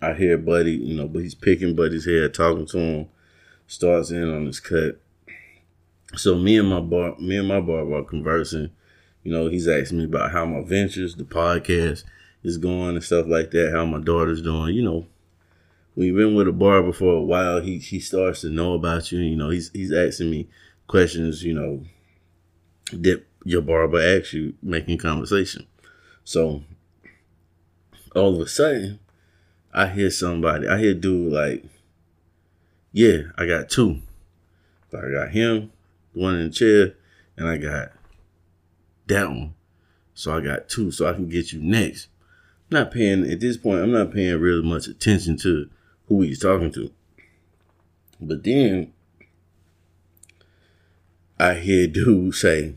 I 0.00 0.14
hear 0.14 0.38
Buddy, 0.38 0.72
you 0.72 0.94
know, 0.94 1.06
but 1.06 1.22
he's 1.22 1.34
picking 1.34 1.76
Buddy's 1.76 2.06
hair, 2.06 2.28
talking 2.28 2.66
to 2.66 2.78
him. 2.78 3.08
Starts 3.66 4.10
in 4.10 4.28
on 4.28 4.46
his 4.46 4.60
cut. 4.60 5.00
So 6.16 6.34
me 6.34 6.58
and 6.58 6.68
my 6.68 6.80
bar, 6.80 7.16
me 7.18 7.36
and 7.36 7.48
my 7.48 7.60
barber 7.60 7.96
are 7.96 8.04
conversing 8.04 8.70
you 9.24 9.32
know, 9.32 9.48
he's 9.48 9.66
asking 9.66 9.98
me 9.98 10.04
about 10.04 10.32
how 10.32 10.44
my 10.44 10.62
ventures, 10.62 11.16
the 11.16 11.24
podcast 11.24 12.04
is 12.42 12.58
going 12.58 12.94
and 12.94 13.02
stuff 13.02 13.26
like 13.26 13.50
that, 13.52 13.72
how 13.72 13.86
my 13.86 13.98
daughter's 13.98 14.42
doing. 14.42 14.74
You 14.74 14.82
know, 14.82 15.06
when 15.94 16.06
you've 16.06 16.16
been 16.16 16.34
with 16.34 16.46
a 16.46 16.52
barber 16.52 16.92
for 16.92 17.14
a 17.14 17.22
while, 17.22 17.60
he 17.62 17.78
he 17.78 18.00
starts 18.00 18.42
to 18.42 18.50
know 18.50 18.74
about 18.74 19.10
you. 19.10 19.20
You 19.20 19.36
know, 19.36 19.48
he's 19.48 19.70
he's 19.72 19.92
asking 19.92 20.30
me 20.30 20.48
questions, 20.86 21.42
you 21.42 21.54
know, 21.54 21.84
that 23.02 23.24
your 23.44 23.62
barber 23.62 24.00
asks 24.00 24.32
you, 24.32 24.54
making 24.62 24.98
conversation. 24.98 25.66
So 26.24 26.62
all 28.14 28.34
of 28.34 28.40
a 28.40 28.48
sudden, 28.48 29.00
I 29.72 29.88
hear 29.88 30.10
somebody, 30.10 30.68
I 30.68 30.78
hear 30.78 30.94
dude 30.94 31.32
like, 31.32 31.64
yeah, 32.92 33.22
I 33.36 33.46
got 33.46 33.68
two. 33.68 34.00
So 34.90 34.98
I 34.98 35.10
got 35.10 35.32
him, 35.32 35.72
the 36.14 36.20
one 36.20 36.36
in 36.36 36.44
the 36.44 36.50
chair, 36.50 36.94
and 37.36 37.48
I 37.48 37.56
got 37.56 37.90
that 39.08 39.28
one. 39.28 39.54
So 40.14 40.36
I 40.36 40.40
got 40.40 40.68
two, 40.68 40.92
so 40.92 41.08
I 41.08 41.12
can 41.12 41.28
get 41.28 41.52
you 41.52 41.60
next. 41.60 42.08
Not 42.70 42.92
paying 42.92 43.28
at 43.30 43.40
this 43.40 43.56
point. 43.56 43.80
I'm 43.80 43.92
not 43.92 44.12
paying 44.12 44.38
really 44.38 44.66
much 44.66 44.86
attention 44.86 45.36
to 45.38 45.68
who 46.06 46.22
he's 46.22 46.40
talking 46.40 46.72
to. 46.72 46.90
But 48.20 48.44
then 48.44 48.92
I 51.38 51.54
hear 51.54 51.88
dude 51.88 52.34
say, 52.34 52.74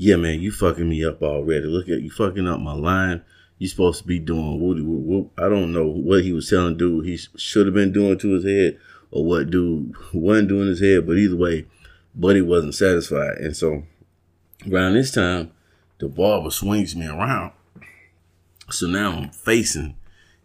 "Yeah, 0.00 0.16
man, 0.16 0.40
you 0.40 0.50
fucking 0.50 0.88
me 0.88 1.04
up 1.04 1.22
already. 1.22 1.66
Look 1.66 1.88
at 1.88 2.00
you 2.02 2.10
fucking 2.10 2.48
up 2.48 2.60
my 2.60 2.72
line. 2.72 3.22
You 3.58 3.68
supposed 3.68 4.00
to 4.00 4.06
be 4.06 4.18
doing 4.18 4.60
woody 4.60 4.80
whoop 4.80 5.04
whoop. 5.04 5.32
I 5.36 5.48
don't 5.48 5.72
know 5.72 5.86
what 5.86 6.24
he 6.24 6.32
was 6.32 6.48
telling 6.48 6.78
dude 6.78 7.04
he 7.04 7.18
should 7.36 7.66
have 7.66 7.74
been 7.74 7.92
doing 7.92 8.18
to 8.18 8.32
his 8.32 8.44
head, 8.44 8.78
or 9.10 9.24
what 9.24 9.50
dude 9.50 9.94
wasn't 10.14 10.48
doing 10.48 10.68
his 10.68 10.80
head. 10.80 11.06
But 11.06 11.18
either 11.18 11.36
way, 11.36 11.66
Buddy 12.14 12.40
wasn't 12.40 12.74
satisfied, 12.74 13.36
and 13.38 13.54
so 13.56 13.84
Around 14.68 14.92
this 14.92 15.10
time, 15.10 15.52
the 15.98 16.08
barber 16.08 16.50
swings 16.50 16.94
me 16.94 17.06
around. 17.06 17.52
So 18.70 18.86
now 18.86 19.12
I'm 19.12 19.30
facing 19.30 19.96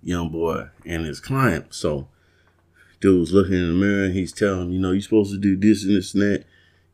young 0.01 0.29
boy 0.29 0.69
and 0.85 1.05
his 1.05 1.19
client. 1.19 1.73
So 1.73 2.07
dude's 3.01 3.33
looking 3.33 3.55
in 3.55 3.67
the 3.67 3.85
mirror 3.85 4.05
and 4.05 4.13
he's 4.13 4.31
telling 4.31 4.71
you 4.71 4.79
know, 4.79 4.91
you're 4.91 5.01
supposed 5.01 5.33
to 5.33 5.37
do 5.37 5.57
this 5.57 5.83
and 5.83 5.97
this 5.97 6.13
and 6.13 6.23
that. 6.23 6.45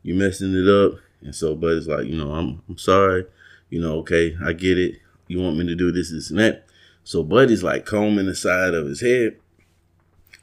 You're 0.02 0.16
messing 0.16 0.52
it 0.54 0.68
up. 0.68 0.98
And 1.22 1.34
so 1.34 1.54
Buddy's 1.54 1.88
like, 1.88 2.06
you 2.06 2.16
know, 2.16 2.32
I'm 2.32 2.62
I'm 2.68 2.78
sorry. 2.78 3.26
You 3.70 3.80
know, 3.80 3.98
okay, 3.98 4.36
I 4.44 4.52
get 4.52 4.78
it. 4.78 4.96
You 5.28 5.40
want 5.40 5.56
me 5.56 5.66
to 5.66 5.74
do 5.74 5.92
this, 5.92 6.10
this 6.10 6.30
and 6.30 6.38
that. 6.38 6.66
So 7.04 7.22
Buddy's 7.22 7.62
like 7.62 7.86
combing 7.86 8.26
the 8.26 8.34
side 8.34 8.74
of 8.74 8.86
his 8.86 9.00
head. 9.00 9.36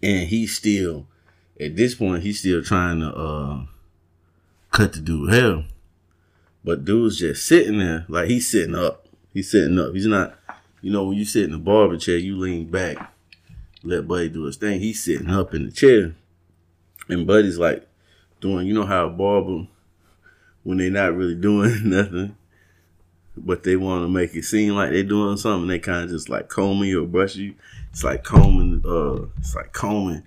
And 0.02 0.28
he's 0.28 0.56
still 0.56 1.08
at 1.60 1.76
this 1.76 1.96
point, 1.96 2.24
he's 2.24 2.40
still 2.40 2.64
trying 2.64 3.02
to 3.02 3.14
uh 3.14 3.66
cut 4.72 4.94
the 4.94 5.00
dude 5.00 5.34
hair. 5.34 5.66
But 6.64 6.86
dude's 6.86 7.20
just 7.20 7.46
sitting 7.46 7.80
there, 7.80 8.06
like 8.08 8.30
he's 8.30 8.50
sitting 8.50 8.76
up. 8.76 9.08
He's 9.34 9.52
sitting 9.52 9.78
up. 9.80 9.94
He's 9.94 10.08
not, 10.08 10.38
you 10.82 10.92
know, 10.92 11.06
when 11.06 11.18
you 11.18 11.26
sit 11.26 11.44
in 11.44 11.52
the 11.52 11.58
barber 11.58 11.98
chair, 11.98 12.18
you 12.18 12.38
lean 12.38 12.70
back, 12.70 13.14
let 13.84 14.08
Buddy 14.08 14.30
do 14.30 14.44
his 14.44 14.58
thing. 14.58 14.80
He's 14.80 15.04
sitting 15.04 15.30
up 15.30 15.54
in 15.54 15.66
the 15.66 15.72
chair. 15.72 16.16
And 17.08 17.28
Buddy's 17.28 17.58
like 17.58 17.88
doing, 18.42 18.68
you 18.68 18.74
know 18.74 18.86
how 18.86 19.08
a 19.08 19.10
barber, 19.10 19.68
when 20.64 20.78
they're 20.78 20.90
not 20.90 21.16
really 21.16 21.36
doing 21.36 21.82
nothing, 21.90 22.36
but 23.38 23.64
they 23.64 23.76
want 23.76 24.04
to 24.04 24.10
make 24.10 24.36
it 24.36 24.44
seem 24.44 24.74
like 24.74 24.92
they're 24.92 25.04
doing 25.04 25.38
something, 25.38 25.68
they 25.68 25.80
kind 25.80 26.04
of 26.04 26.10
just 26.10 26.30
like 26.30 26.50
combing 26.50 26.90
you 26.90 27.04
or 27.04 27.08
brush 27.08 27.36
you. 27.36 27.56
It's 27.92 28.04
like 28.04 28.24
combing, 28.24 28.84
uh, 28.86 29.28
it's 29.40 29.56
like 29.56 29.74
combing 29.74 30.24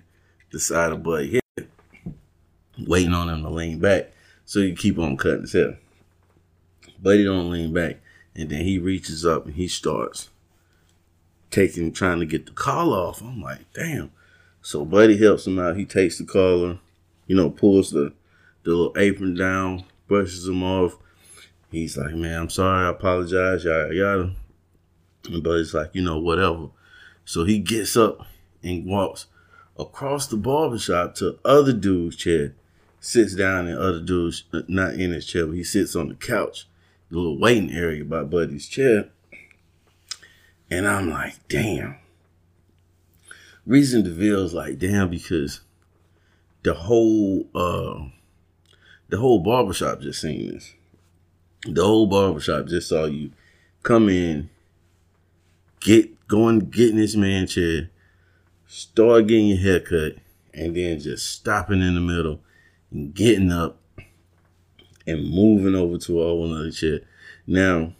the 0.51 0.59
side 0.59 0.91
of 0.91 1.03
Buddy's 1.03 1.41
head, 1.57 1.67
waiting 2.77 3.13
on 3.13 3.29
him 3.29 3.43
to 3.43 3.49
lean 3.49 3.79
back 3.79 4.13
so 4.45 4.59
you 4.59 4.75
keep 4.75 4.99
on 4.99 5.17
cutting 5.17 5.41
his 5.41 5.53
hair. 5.53 5.77
Buddy 7.01 7.23
don't 7.23 7.49
lean 7.49 7.73
back. 7.73 7.97
And 8.35 8.49
then 8.49 8.63
he 8.63 8.79
reaches 8.79 9.25
up 9.25 9.45
and 9.45 9.55
he 9.55 9.67
starts 9.67 10.29
taking, 11.51 11.91
trying 11.91 12.19
to 12.19 12.25
get 12.25 12.45
the 12.45 12.51
collar 12.51 12.97
off. 12.97 13.21
I'm 13.21 13.41
like, 13.41 13.71
damn. 13.73 14.11
So 14.61 14.85
Buddy 14.85 15.17
helps 15.17 15.45
him 15.45 15.59
out. 15.59 15.77
He 15.77 15.85
takes 15.85 16.17
the 16.17 16.25
collar, 16.25 16.79
you 17.27 17.35
know, 17.35 17.49
pulls 17.49 17.91
the, 17.91 18.13
the 18.63 18.71
little 18.71 18.93
apron 18.97 19.35
down, 19.35 19.83
brushes 20.13 20.47
him 20.47 20.61
off. 20.61 20.95
He's 21.71 21.97
like, 21.97 22.13
man, 22.13 22.41
I'm 22.41 22.49
sorry. 22.49 22.85
I 22.85 22.89
apologize. 22.89 23.65
Yada, 23.65 23.95
yada. 23.95 24.35
And 25.27 25.41
Buddy's 25.41 25.73
like, 25.73 25.89
you 25.93 26.03
know, 26.03 26.19
whatever. 26.19 26.69
So 27.25 27.45
he 27.45 27.57
gets 27.57 27.97
up 27.97 28.27
and 28.61 28.85
walks 28.85 29.25
across 29.75 30.27
the 30.27 30.37
barbershop 30.37 31.15
to 31.15 31.39
other 31.43 31.73
dude's 31.73 32.15
chair, 32.15 32.53
sits 32.99 33.33
down 33.33 33.67
in 33.67 33.75
other 33.75 34.01
dude's, 34.01 34.43
not 34.67 34.93
in 34.93 35.13
his 35.13 35.25
chair, 35.25 35.47
but 35.47 35.55
he 35.55 35.63
sits 35.63 35.95
on 35.95 36.09
the 36.09 36.15
couch, 36.15 36.67
the 37.09 37.17
little 37.17 37.39
waiting 37.39 37.71
area 37.71 38.05
by 38.05 38.23
Buddy's 38.23 38.67
chair. 38.67 39.09
And 40.69 40.87
I'm 40.87 41.09
like, 41.09 41.47
damn. 41.47 41.95
Reason 43.65 44.03
DeVille's 44.03 44.53
like, 44.53 44.77
damn, 44.77 45.09
because 45.09 45.61
the 46.61 46.75
whole 46.75 47.47
uh 47.55 48.09
the 49.13 49.19
whole 49.19 49.37
barbershop 49.37 50.01
just 50.01 50.21
seen 50.21 50.51
this. 50.51 50.73
The 51.67 51.83
whole 51.83 52.07
barbershop 52.07 52.65
just 52.65 52.89
saw 52.89 53.05
you 53.05 53.29
come 53.83 54.09
in, 54.09 54.49
get 55.81 56.27
going, 56.27 56.61
getting 56.61 56.95
this 56.95 57.15
man 57.15 57.45
chair, 57.45 57.91
start 58.65 59.27
getting 59.27 59.49
your 59.49 59.59
haircut, 59.59 60.15
and 60.51 60.75
then 60.75 60.99
just 60.99 61.29
stopping 61.29 61.83
in 61.83 61.93
the 61.93 62.01
middle 62.01 62.39
and 62.89 63.13
getting 63.13 63.51
up 63.51 63.79
and 65.05 65.29
moving 65.29 65.75
over 65.75 65.99
to 65.99 66.19
a 66.19 66.25
whole 66.25 66.51
other 66.51 66.71
chair. 66.71 67.01
Now, 67.45 67.93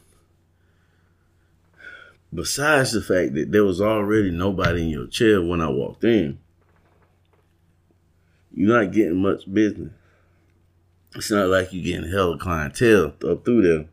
besides 2.33 2.93
the 2.93 3.03
fact 3.03 3.35
that 3.35 3.51
there 3.51 3.63
was 3.63 3.79
already 3.79 4.31
nobody 4.31 4.81
in 4.81 4.89
your 4.89 5.05
chair 5.05 5.43
when 5.43 5.61
I 5.61 5.69
walked 5.69 6.05
in, 6.05 6.39
you're 8.51 8.81
not 8.81 8.91
getting 8.91 9.21
much 9.21 9.43
business. 9.53 9.91
It's 11.15 11.31
not 11.31 11.47
like 11.47 11.71
you're 11.71 11.83
getting 11.83 12.11
hella 12.11 12.37
clientele 12.37 13.13
up 13.27 13.45
through 13.45 13.61
there. 13.61 13.85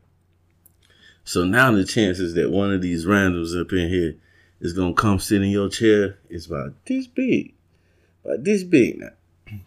So 1.25 1.45
now 1.45 1.71
the 1.71 1.85
chances 1.85 2.35
that 2.35 2.51
one 2.51 2.73
of 2.73 2.83
these 2.83 3.05
randoms 3.05 3.59
up 3.59 3.73
in 3.73 3.89
here 3.89 4.17
is 4.61 4.73
gonna 4.73 4.95
come 4.95 5.19
sit 5.19 5.43
in 5.43 5.51
your 5.51 5.69
chair 5.69 6.19
is 6.29 6.47
about 6.47 6.75
this 6.87 7.07
big. 7.07 7.55
About 8.25 8.45
this 8.45 8.65
big 8.65 8.99
now. 8.99 9.61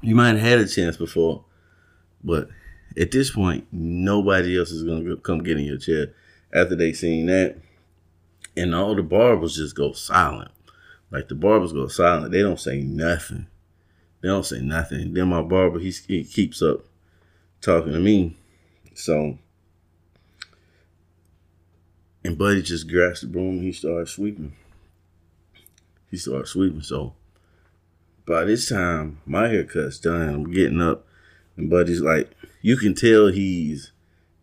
You 0.00 0.14
might 0.14 0.36
have 0.36 0.40
had 0.40 0.58
a 0.58 0.68
chance 0.68 0.96
before, 0.96 1.44
but 2.22 2.48
at 2.98 3.10
this 3.10 3.30
point, 3.30 3.66
nobody 3.72 4.58
else 4.58 4.70
is 4.70 4.82
gonna 4.82 5.16
come 5.16 5.42
get 5.42 5.58
in 5.58 5.64
your 5.64 5.78
chair 5.78 6.12
after 6.52 6.76
they 6.76 6.92
seen 6.92 7.26
that 7.26 7.56
and 8.56 8.74
all 8.74 8.94
the 8.94 9.02
barbers 9.02 9.56
just 9.56 9.74
go 9.74 9.92
silent. 9.92 10.50
Like 11.10 11.28
the 11.28 11.34
barbers 11.34 11.72
go 11.72 11.88
silent. 11.88 12.32
They 12.32 12.42
don't 12.42 12.60
say 12.60 12.80
nothing. 12.80 13.46
They 14.22 14.28
don't 14.28 14.46
say 14.46 14.60
nothing. 14.60 15.14
Then 15.14 15.28
my 15.28 15.42
barber, 15.42 15.80
he, 15.80 15.90
he 15.90 16.24
keeps 16.24 16.62
up 16.62 16.80
talking 17.60 17.92
to 17.92 17.98
me. 17.98 18.36
So, 18.94 19.38
and 22.24 22.38
Buddy 22.38 22.62
just 22.62 22.88
grabs 22.88 23.22
the 23.22 23.26
broom. 23.26 23.60
He 23.60 23.72
starts 23.72 24.12
sweeping. 24.12 24.54
He 26.10 26.16
starts 26.16 26.50
sweeping. 26.50 26.82
So, 26.82 27.14
by 28.26 28.44
this 28.44 28.68
time, 28.68 29.20
my 29.26 29.48
haircut's 29.48 29.98
done. 29.98 30.28
I'm 30.28 30.52
getting 30.52 30.80
up, 30.80 31.04
and 31.56 31.68
Buddy's 31.68 32.00
like, 32.00 32.30
you 32.60 32.76
can 32.76 32.94
tell 32.94 33.26
he's 33.26 33.90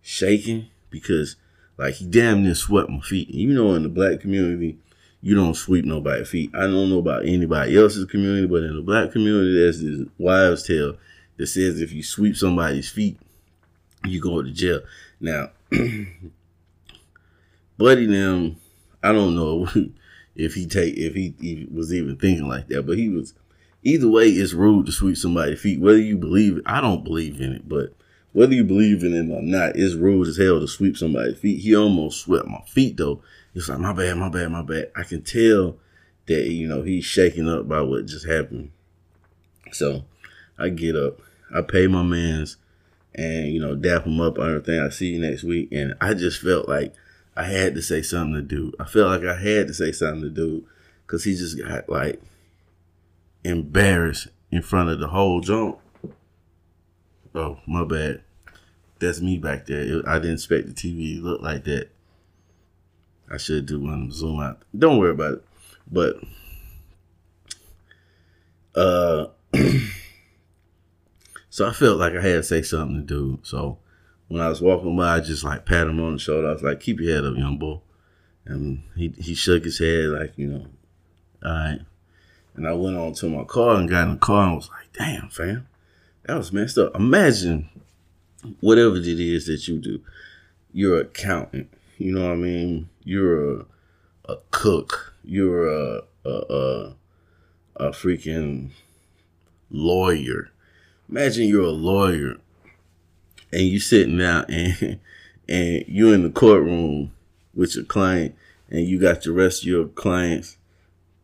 shaking 0.02 0.68
because 0.90 1.38
like 1.78 1.96
he 1.96 2.06
damn 2.06 2.44
near 2.44 2.56
swept 2.56 2.90
my 2.90 3.00
feet. 3.00 3.30
You 3.30 3.54
know, 3.54 3.74
in 3.76 3.84
the 3.84 3.90
black 3.90 4.20
community, 4.20 4.80
you 5.22 5.36
don't 5.36 5.56
sweep 5.56 5.86
nobody's 5.86 6.30
feet. 6.30 6.52
I 6.54 6.62
don't 6.62 6.90
know 6.90 7.00
about 7.00 7.26
anybody 7.26 7.78
else's 7.78 8.06
community, 8.06 8.48
but 8.48 8.64
in 8.64 8.76
the 8.76 8.82
black 8.82 9.12
community, 9.12 9.54
there's 9.54 9.82
this 9.82 10.08
wives' 10.18 10.64
tale 10.64 10.96
that 11.38 11.48
says 11.48 11.82
if 11.82 11.92
you 11.92 12.04
sweep 12.04 12.38
somebody's 12.38 12.90
feet, 12.90 13.20
you 14.06 14.22
go 14.22 14.42
to 14.42 14.52
jail. 14.52 14.82
Now, 15.20 15.52
Buddy 17.80 18.08
them, 18.08 18.58
I 19.02 19.14
don't 19.14 19.38
know 19.38 19.70
if 20.36 20.54
he 20.54 20.68
take 20.68 20.98
if 20.98 21.16
he, 21.16 21.34
he 21.40 21.66
was 21.74 21.94
even 21.94 22.18
thinking 22.18 22.46
like 22.46 22.68
that, 22.68 22.86
but 22.86 22.98
he 22.98 23.08
was. 23.08 23.34
Either 23.82 24.10
way, 24.10 24.28
it's 24.28 24.52
rude 24.52 24.86
to 24.86 24.92
sweep 24.92 25.16
somebody's 25.16 25.62
feet. 25.62 25.80
Whether 25.80 26.00
you 26.00 26.18
believe 26.18 26.58
it, 26.58 26.64
I 26.66 26.82
don't 26.82 27.06
believe 27.06 27.40
in 27.40 27.54
it, 27.54 27.70
but 27.70 27.94
whether 28.34 28.54
you 28.54 28.64
believe 28.64 29.04
in 29.04 29.14
it 29.14 29.32
or 29.34 29.42
not, 29.42 29.76
it's 29.76 29.96
rude 29.96 30.28
as 30.28 30.38
hell 30.38 30.60
to 30.60 30.68
sweep 30.68 30.98
somebody's 30.98 31.40
feet. 31.40 31.62
He 31.62 31.76
almost 31.76 32.22
swept 32.22 32.48
my 32.48 32.62
feet 32.68 32.98
though. 32.98 33.22
It's 33.56 33.68
like, 33.70 33.80
my 33.80 33.94
bad, 33.94 34.18
my 34.18 34.30
bad, 34.30 34.52
my 34.52 34.62
bad. 34.62 34.92
I 34.96 35.04
can 35.04 35.24
tell 35.24 35.78
that, 36.28 36.50
you 36.50 36.68
know, 36.68 36.84
he's 36.84 37.06
shaking 37.06 37.50
up 37.50 37.68
by 37.68 37.82
what 37.82 38.06
just 38.06 38.28
happened. 38.28 38.72
So 39.72 40.06
I 40.58 40.70
get 40.70 40.96
up, 40.96 41.20
I 41.54 41.62
pay 41.62 41.88
my 41.88 42.04
mans 42.04 42.58
and, 43.16 43.48
you 43.48 43.60
know, 43.60 43.76
dap 43.76 44.06
him 44.06 44.22
up 44.22 44.38
on 44.38 44.50
everything. 44.50 44.80
I 44.80 44.90
see 44.90 45.08
you 45.08 45.20
next 45.20 45.44
week. 45.44 45.70
And 45.72 45.96
I 46.00 46.14
just 46.14 46.42
felt 46.42 46.70
like 46.70 46.94
I 47.36 47.44
had 47.44 47.74
to 47.76 47.82
say 47.82 48.02
something 48.02 48.36
to 48.36 48.42
do. 48.42 48.74
I 48.80 48.86
felt 48.86 49.10
like 49.10 49.24
I 49.24 49.40
had 49.40 49.68
to 49.68 49.74
say 49.74 49.92
something 49.92 50.22
to 50.22 50.30
do 50.30 50.66
because 51.06 51.24
he 51.24 51.36
just 51.36 51.58
got 51.58 51.90
like 51.90 52.22
embarrassed 53.44 54.28
in 54.52 54.62
front 54.62 54.90
of 54.90 55.00
the 55.00 55.08
whole 55.08 55.42
jump. 55.42 55.80
Oh, 57.36 57.60
my 57.68 57.84
bad. 57.84 58.22
That's 59.00 59.22
me 59.22 59.38
back 59.38 59.66
there. 59.66 60.02
I 60.08 60.20
didn't 60.20 60.34
expect 60.36 60.68
the 60.68 60.74
TV 60.74 61.18
to 61.18 61.24
look 61.24 61.42
like 61.42 61.64
that. 61.66 61.90
I 63.32 63.38
should 63.38 63.66
do 63.66 63.80
one 63.80 64.12
zoom 64.12 64.40
out. 64.40 64.62
Don't 64.78 64.98
worry 64.98 65.12
about 65.12 65.34
it. 65.34 65.44
But 65.92 66.16
uh 68.76 69.28
so 71.50 71.68
I 71.68 71.74
felt 71.74 72.00
like 72.00 72.14
I 72.14 72.22
had 72.22 72.34
to 72.36 72.44
say 72.44 72.62
something 72.62 72.98
to 72.98 73.04
do. 73.04 73.40
So 73.44 73.78
when 74.28 74.42
I 74.42 74.50
was 74.50 74.62
walking 74.62 74.96
by, 74.98 75.16
I 75.16 75.20
just 75.20 75.44
like 75.44 75.66
pat 75.66 75.88
him 75.88 76.00
on 76.00 76.14
the 76.14 76.20
shoulder. 76.20 76.50
I 76.50 76.54
was 76.54 76.64
like, 76.64 76.80
"Keep 76.80 77.00
your 77.00 77.16
head 77.16 77.26
up, 77.26 77.38
young 77.38 77.58
boy." 77.58 77.80
And 78.46 78.84
he 78.96 79.14
he 79.18 79.36
shook 79.36 79.64
his 79.64 79.80
head 79.80 80.06
like, 80.10 80.34
you 80.36 80.48
know, 80.48 80.68
all 81.44 81.52
right. 81.52 81.82
And 82.56 82.68
I 82.68 82.74
went 82.74 82.98
on 82.98 83.14
to 83.14 83.30
my 83.30 83.44
car 83.44 83.76
and 83.76 83.90
got 83.90 84.08
in 84.08 84.14
the 84.16 84.20
car 84.20 84.48
and 84.48 84.56
was 84.58 84.70
like, 84.70 84.92
"Damn, 84.94 85.30
fam, 85.30 85.68
that 86.30 86.38
was 86.38 86.54
messed 86.54 86.78
up." 86.78 86.96
Imagine 86.96 87.70
whatever 88.60 88.98
it 88.98 89.08
is 89.08 89.48
that 89.48 89.68
you 89.68 89.80
do. 89.80 90.02
You're 90.72 91.02
an 91.02 91.08
accountant. 91.08 91.70
You 91.98 92.14
know 92.14 92.28
what 92.28 92.34
I 92.34 92.36
mean? 92.36 92.90
You're 93.04 93.62
a, 93.62 93.66
a 94.26 94.38
cook. 94.52 95.16
You're 95.24 95.68
a, 95.68 96.02
a, 96.26 96.30
a, 96.30 96.96
a 97.76 97.90
freaking 97.90 98.72
lawyer. 99.70 100.52
Imagine 101.10 101.48
you're 101.48 101.66
a 101.66 101.72
lawyer 101.72 102.36
and 103.52 103.64
you're 103.64 103.80
sitting 103.80 104.18
down 104.18 104.46
and 104.50 105.00
and 105.48 105.84
you're 105.88 106.14
in 106.14 106.24
the 106.24 106.30
courtroom 106.30 107.12
with 107.56 107.76
your 107.76 107.86
client 107.86 108.36
and 108.70 108.86
you 108.86 109.00
got 109.00 109.24
the 109.24 109.32
rest 109.32 109.64
of 109.64 109.68
your 109.68 109.86
clients, 109.88 110.58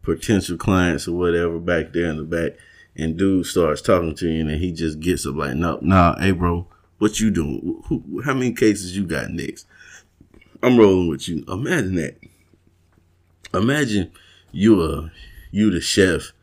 potential 0.01 0.57
clients 0.57 1.07
or 1.07 1.13
whatever 1.13 1.59
back 1.59 1.93
there 1.93 2.07
in 2.07 2.17
the 2.17 2.23
back, 2.23 2.53
and 2.97 3.17
dude 3.17 3.45
starts 3.45 3.81
talking 3.81 4.15
to 4.15 4.29
you 4.29 4.47
and 4.47 4.61
he 4.61 4.71
just 4.71 4.99
gets 4.99 5.25
up 5.25 5.35
like, 5.35 5.55
no, 5.55 5.79
nah, 5.81 6.17
hey 6.19 6.31
bro, 6.31 6.67
what 6.97 7.19
you 7.19 7.31
doing? 7.31 7.81
Who, 7.87 8.21
how 8.23 8.33
many 8.33 8.53
cases 8.53 8.95
you 8.95 9.05
got 9.05 9.29
next? 9.29 9.67
I'm 10.63 10.77
rolling 10.77 11.09
with 11.09 11.27
you. 11.27 11.43
Imagine 11.47 11.95
that. 11.95 12.17
Imagine 13.53 14.11
you 14.51 14.81
a 14.83 15.11
you 15.51 15.71
the 15.71 15.79
chef, 15.79 16.33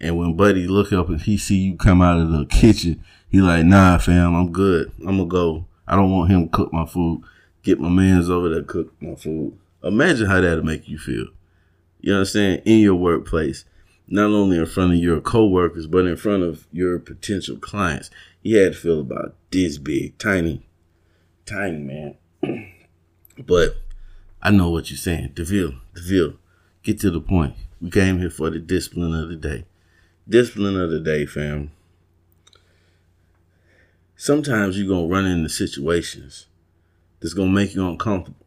and 0.00 0.18
when 0.18 0.36
Buddy 0.36 0.66
look 0.66 0.92
up 0.92 1.08
and 1.08 1.20
he 1.20 1.38
see 1.38 1.56
you 1.56 1.76
come 1.76 2.02
out 2.02 2.18
of 2.18 2.30
the 2.30 2.44
kitchen, 2.46 3.02
he 3.28 3.40
like, 3.40 3.64
nah, 3.64 3.98
fam, 3.98 4.34
I'm 4.34 4.52
good. 4.52 4.92
I'm 5.00 5.18
gonna 5.18 5.26
go. 5.26 5.66
I 5.86 5.96
don't 5.96 6.10
want 6.10 6.30
him 6.30 6.44
to 6.44 6.50
cook 6.50 6.72
my 6.72 6.86
food. 6.86 7.22
Get 7.62 7.80
my 7.80 7.88
man's 7.88 8.30
over 8.30 8.48
there 8.48 8.62
cook 8.62 8.92
my 9.00 9.14
food. 9.14 9.56
Imagine 9.82 10.26
how 10.26 10.40
that'll 10.40 10.64
make 10.64 10.88
you 10.88 10.98
feel. 10.98 11.26
You 12.00 12.14
understand? 12.14 12.62
In 12.64 12.80
your 12.80 12.94
workplace, 12.94 13.64
not 14.10 14.30
only 14.30 14.58
in 14.58 14.66
front 14.66 14.92
of 14.92 14.98
your 14.98 15.20
coworkers, 15.20 15.86
but 15.86 16.04
in 16.04 16.16
front 16.16 16.42
of 16.42 16.66
your 16.72 16.98
potential 16.98 17.56
clients. 17.56 18.10
He 18.42 18.54
had 18.54 18.72
to 18.72 18.78
feel 18.78 19.00
about 19.00 19.36
this 19.52 19.78
big, 19.78 20.18
tiny, 20.18 20.66
tiny 21.46 21.78
man. 21.78 22.16
but 23.38 23.76
I 24.42 24.50
know 24.50 24.68
what 24.68 24.90
you're 24.90 24.98
saying. 24.98 25.32
DeVille, 25.34 25.74
DeVille, 25.94 26.34
get 26.82 26.98
to 27.00 27.10
the 27.10 27.20
point. 27.20 27.54
We 27.80 27.90
came 27.90 28.18
here 28.18 28.30
for 28.30 28.50
the 28.50 28.58
discipline 28.58 29.14
of 29.14 29.28
the 29.28 29.36
day. 29.36 29.64
Discipline 30.28 30.78
of 30.78 30.90
the 30.90 31.00
day, 31.00 31.24
fam. 31.24 31.70
Sometimes 34.16 34.76
you're 34.76 34.88
going 34.88 35.08
to 35.08 35.14
run 35.14 35.24
into 35.24 35.48
situations 35.48 36.46
that's 37.20 37.32
going 37.32 37.48
to 37.48 37.54
make 37.54 37.74
you 37.74 37.88
uncomfortable. 37.88 38.46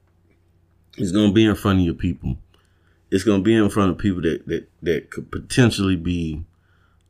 It's 0.97 1.11
going 1.11 1.29
to 1.29 1.33
be 1.33 1.45
in 1.45 1.55
front 1.55 1.79
of 1.79 1.85
your 1.85 1.95
people. 1.95 2.37
It's 3.13 3.23
to 3.23 3.43
be 3.43 3.53
in 3.53 3.69
front 3.69 3.91
of 3.91 3.99
people 3.99 4.23
that, 4.23 4.47
that, 4.47 4.67
that 4.81 5.11
could 5.11 5.31
potentially 5.31 5.95
be 5.95 6.45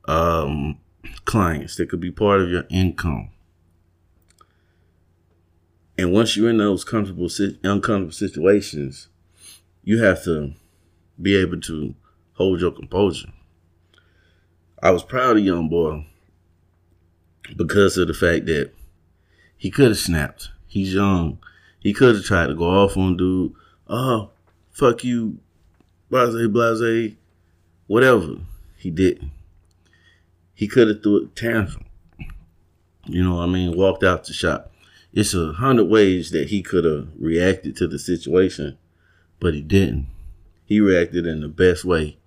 um, 0.04 0.78
clients 1.24 1.78
that 1.78 1.88
could 1.88 2.02
be 2.02 2.12
part 2.12 2.42
of 2.42 2.50
your 2.50 2.66
income. 2.70 3.30
And 5.98 6.12
once 6.12 6.36
you're 6.36 6.50
in 6.50 6.58
those 6.58 6.84
comfortable, 6.84 7.30
uncomfortable 7.64 8.12
situations, 8.12 9.08
you 9.82 10.04
have 10.04 10.26
to 10.26 10.56
be 11.22 11.38
able 11.38 11.62
to 11.62 11.96
hold 12.34 12.60
your 12.60 12.72
composure. 12.72 13.32
I 14.82 14.92
was 14.92 15.04
proud 15.04 15.38
of 15.38 15.46
young 15.46 15.70
boy 15.70 16.06
because 17.56 17.98
of 17.98 18.10
the 18.10 18.14
fact 18.14 18.46
that 18.48 18.74
he 19.56 19.72
could 19.72 19.88
have 19.88 19.98
snapped. 19.98 20.50
He's 20.68 20.94
young. 20.94 21.40
He 21.80 21.94
could 21.94 22.16
have 22.16 22.26
tried 22.26 22.48
to 22.48 22.56
go 22.56 22.66
off 22.66 22.98
on 22.98 23.16
dude. 23.16 23.54
Oh, 23.88 24.32
fuck 24.70 25.06
you, 25.06 25.40
blase, 26.14 26.48
blase, 26.48 27.16
whatever. 27.88 28.38
He 28.78 28.92
didn't. 28.92 29.32
He 30.54 30.68
could 30.68 30.88
have 30.88 31.02
threw 31.02 31.24
a 31.24 31.28
tantrum. 31.28 31.86
You 33.06 33.24
know 33.24 33.38
what 33.38 33.44
I 33.44 33.48
mean? 33.48 33.76
Walked 33.76 34.04
out 34.04 34.26
the 34.26 34.34
shop. 34.34 34.72
It's 35.12 35.34
a 35.34 35.54
hundred 35.54 35.86
ways 35.86 36.30
that 36.32 36.50
he 36.50 36.62
could 36.62 36.86
have 36.86 37.08
reacted 37.20 37.76
to 37.78 37.88
the 37.88 37.98
situation, 37.98 38.78
but 39.40 39.56
he 39.56 39.62
didn't. 39.62 40.08
He 40.66 40.80
reacted 40.80 41.26
in 41.26 41.42
the 41.42 41.48
best 41.48 41.84
way 41.84 42.18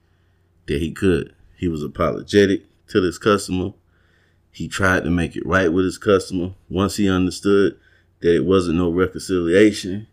that 0.67 0.81
he 0.81 0.91
could. 0.93 1.35
He 1.57 1.69
was 1.69 1.83
apologetic 1.83 2.65
to 2.89 3.01
this 3.01 3.19
customer. 3.19 3.73
He 4.51 4.67
tried 4.67 5.05
to 5.05 5.11
make 5.11 5.37
it 5.37 5.47
right 5.47 5.73
with 5.73 5.85
his 5.85 5.99
customer. 5.99 6.55
Once 6.69 6.97
he 6.97 7.09
understood 7.09 7.79
that 8.21 8.35
it 8.35 8.45
wasn't 8.45 8.79
no 8.79 8.91
reconciliation, 8.91 10.09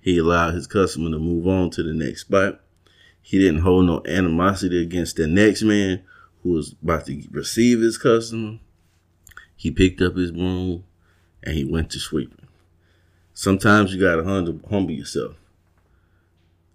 he 0.00 0.16
allowed 0.16 0.54
his 0.54 0.66
customer 0.66 1.10
to 1.10 1.18
move 1.18 1.46
on 1.46 1.68
to 1.70 1.82
the 1.82 1.92
next 1.92 2.22
spot. 2.22 2.60
He 3.22 3.38
didn't 3.38 3.60
hold 3.60 3.86
no 3.86 4.02
animosity 4.06 4.82
against 4.82 5.16
the 5.16 5.26
next 5.26 5.62
man 5.62 6.02
who 6.42 6.50
was 6.50 6.74
about 6.82 7.06
to 7.06 7.22
receive 7.30 7.80
his 7.80 7.98
customer. 7.98 8.58
He 9.56 9.70
picked 9.70 10.00
up 10.00 10.16
his 10.16 10.32
broom 10.32 10.84
and 11.42 11.54
he 11.54 11.64
went 11.64 11.90
to 11.90 11.98
sweeping. 11.98 12.48
Sometimes 13.34 13.94
you 13.94 14.00
gotta 14.00 14.24
humble 14.24 14.90
yourself. 14.90 15.36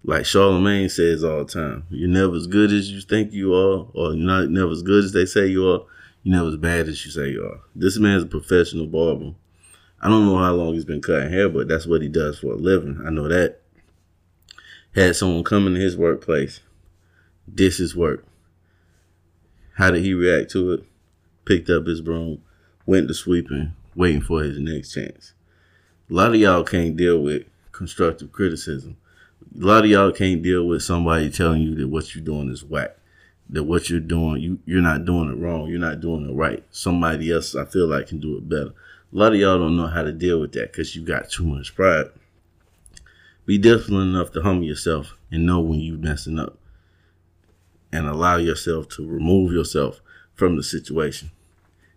Like 0.04 0.24
Charlemagne 0.24 0.88
says 0.88 1.24
all 1.24 1.44
the 1.44 1.52
time, 1.52 1.84
you're 1.90 2.08
never 2.08 2.36
as 2.36 2.46
good 2.46 2.72
as 2.72 2.90
you 2.92 3.00
think 3.00 3.32
you 3.32 3.52
are, 3.54 3.88
or 3.92 4.14
you're 4.14 4.26
not 4.26 4.48
never 4.50 4.70
as 4.70 4.82
good 4.82 5.04
as 5.04 5.12
they 5.12 5.26
say 5.26 5.48
you 5.48 5.68
are. 5.68 5.80
You're 6.22 6.36
never 6.36 6.48
as 6.48 6.56
bad 6.56 6.88
as 6.88 7.04
you 7.04 7.10
say 7.10 7.30
you 7.30 7.44
are. 7.44 7.60
This 7.74 7.98
man's 7.98 8.22
a 8.22 8.26
professional 8.26 8.86
barber. 8.86 9.34
I 10.00 10.08
don't 10.08 10.26
know 10.26 10.38
how 10.38 10.52
long 10.52 10.74
he's 10.74 10.84
been 10.84 11.02
cutting 11.02 11.32
hair, 11.32 11.48
but 11.48 11.66
that's 11.66 11.86
what 11.86 12.02
he 12.02 12.08
does 12.08 12.38
for 12.38 12.52
a 12.52 12.56
living. 12.56 13.02
I 13.04 13.10
know 13.10 13.26
that. 13.28 13.62
Had 14.96 15.14
someone 15.14 15.44
come 15.44 15.66
into 15.66 15.78
his 15.78 15.94
workplace, 15.94 16.60
dish 17.54 17.76
his 17.76 17.94
work. 17.94 18.24
How 19.74 19.90
did 19.90 20.02
he 20.02 20.14
react 20.14 20.50
to 20.52 20.72
it? 20.72 20.84
Picked 21.44 21.68
up 21.68 21.84
his 21.84 22.00
broom, 22.00 22.40
went 22.86 23.06
to 23.08 23.12
sweeping, 23.12 23.74
waiting 23.94 24.22
for 24.22 24.42
his 24.42 24.58
next 24.58 24.94
chance. 24.94 25.34
A 26.10 26.14
lot 26.14 26.30
of 26.30 26.36
y'all 26.36 26.64
can't 26.64 26.96
deal 26.96 27.18
with 27.20 27.42
constructive 27.72 28.32
criticism. 28.32 28.96
A 29.54 29.66
lot 29.66 29.84
of 29.84 29.90
y'all 29.90 30.12
can't 30.12 30.42
deal 30.42 30.66
with 30.66 30.82
somebody 30.82 31.28
telling 31.28 31.60
you 31.60 31.74
that 31.74 31.88
what 31.88 32.14
you're 32.14 32.24
doing 32.24 32.48
is 32.48 32.64
whack. 32.64 32.96
That 33.50 33.64
what 33.64 33.90
you're 33.90 34.00
doing, 34.00 34.40
you, 34.40 34.60
you're 34.64 34.80
not 34.80 35.04
doing 35.04 35.30
it 35.30 35.36
wrong. 35.36 35.68
You're 35.68 35.78
not 35.78 36.00
doing 36.00 36.26
it 36.26 36.32
right. 36.32 36.64
Somebody 36.70 37.30
else, 37.30 37.54
I 37.54 37.66
feel 37.66 37.86
like, 37.86 38.06
can 38.06 38.18
do 38.18 38.38
it 38.38 38.48
better. 38.48 38.72
A 39.12 39.16
lot 39.16 39.34
of 39.34 39.38
y'all 39.38 39.58
don't 39.58 39.76
know 39.76 39.88
how 39.88 40.04
to 40.04 40.12
deal 40.12 40.40
with 40.40 40.52
that 40.52 40.72
because 40.72 40.96
you 40.96 41.04
got 41.04 41.28
too 41.28 41.44
much 41.44 41.74
pride. 41.74 42.06
Be 43.46 43.58
disciplined 43.58 44.14
enough 44.14 44.32
to 44.32 44.42
humble 44.42 44.66
yourself 44.66 45.16
and 45.30 45.46
know 45.46 45.60
when 45.60 45.78
you're 45.78 45.96
messing 45.96 46.38
up 46.38 46.58
and 47.92 48.06
allow 48.06 48.36
yourself 48.36 48.88
to 48.90 49.08
remove 49.08 49.52
yourself 49.52 50.00
from 50.34 50.56
the 50.56 50.62
situation. 50.62 51.30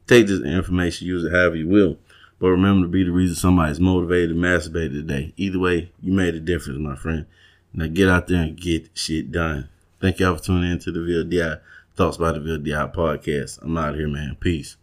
Take 0.07 0.27
this 0.27 0.41
information, 0.41 1.07
use 1.07 1.23
it 1.25 1.31
however 1.31 1.55
you 1.55 1.67
will, 1.67 1.97
but 2.39 2.49
remember 2.49 2.85
to 2.85 2.91
be 2.91 3.03
the 3.03 3.11
reason 3.11 3.35
somebody's 3.35 3.79
motivated 3.79 4.29
to 4.29 4.35
masturbate 4.35 4.91
today. 4.91 5.33
Either 5.37 5.59
way, 5.59 5.91
you 6.01 6.13
made 6.13 6.35
a 6.35 6.39
difference, 6.39 6.79
my 6.79 6.95
friend. 6.95 7.25
Now 7.73 7.87
get 7.87 8.09
out 8.09 8.27
there 8.27 8.43
and 8.43 8.59
get 8.59 8.89
shit 8.93 9.31
done. 9.31 9.69
Thank 9.99 10.19
y'all 10.19 10.35
for 10.35 10.43
tuning 10.43 10.71
in 10.71 10.79
to 10.79 10.91
the 10.91 10.99
VLDI 10.99 11.59
Thoughts 11.95 12.17
by 12.17 12.31
the 12.31 12.39
VLDI 12.39 12.93
podcast. 12.93 13.61
I'm 13.61 13.77
out 13.77 13.95
here, 13.95 14.07
man. 14.07 14.37
Peace. 14.39 14.77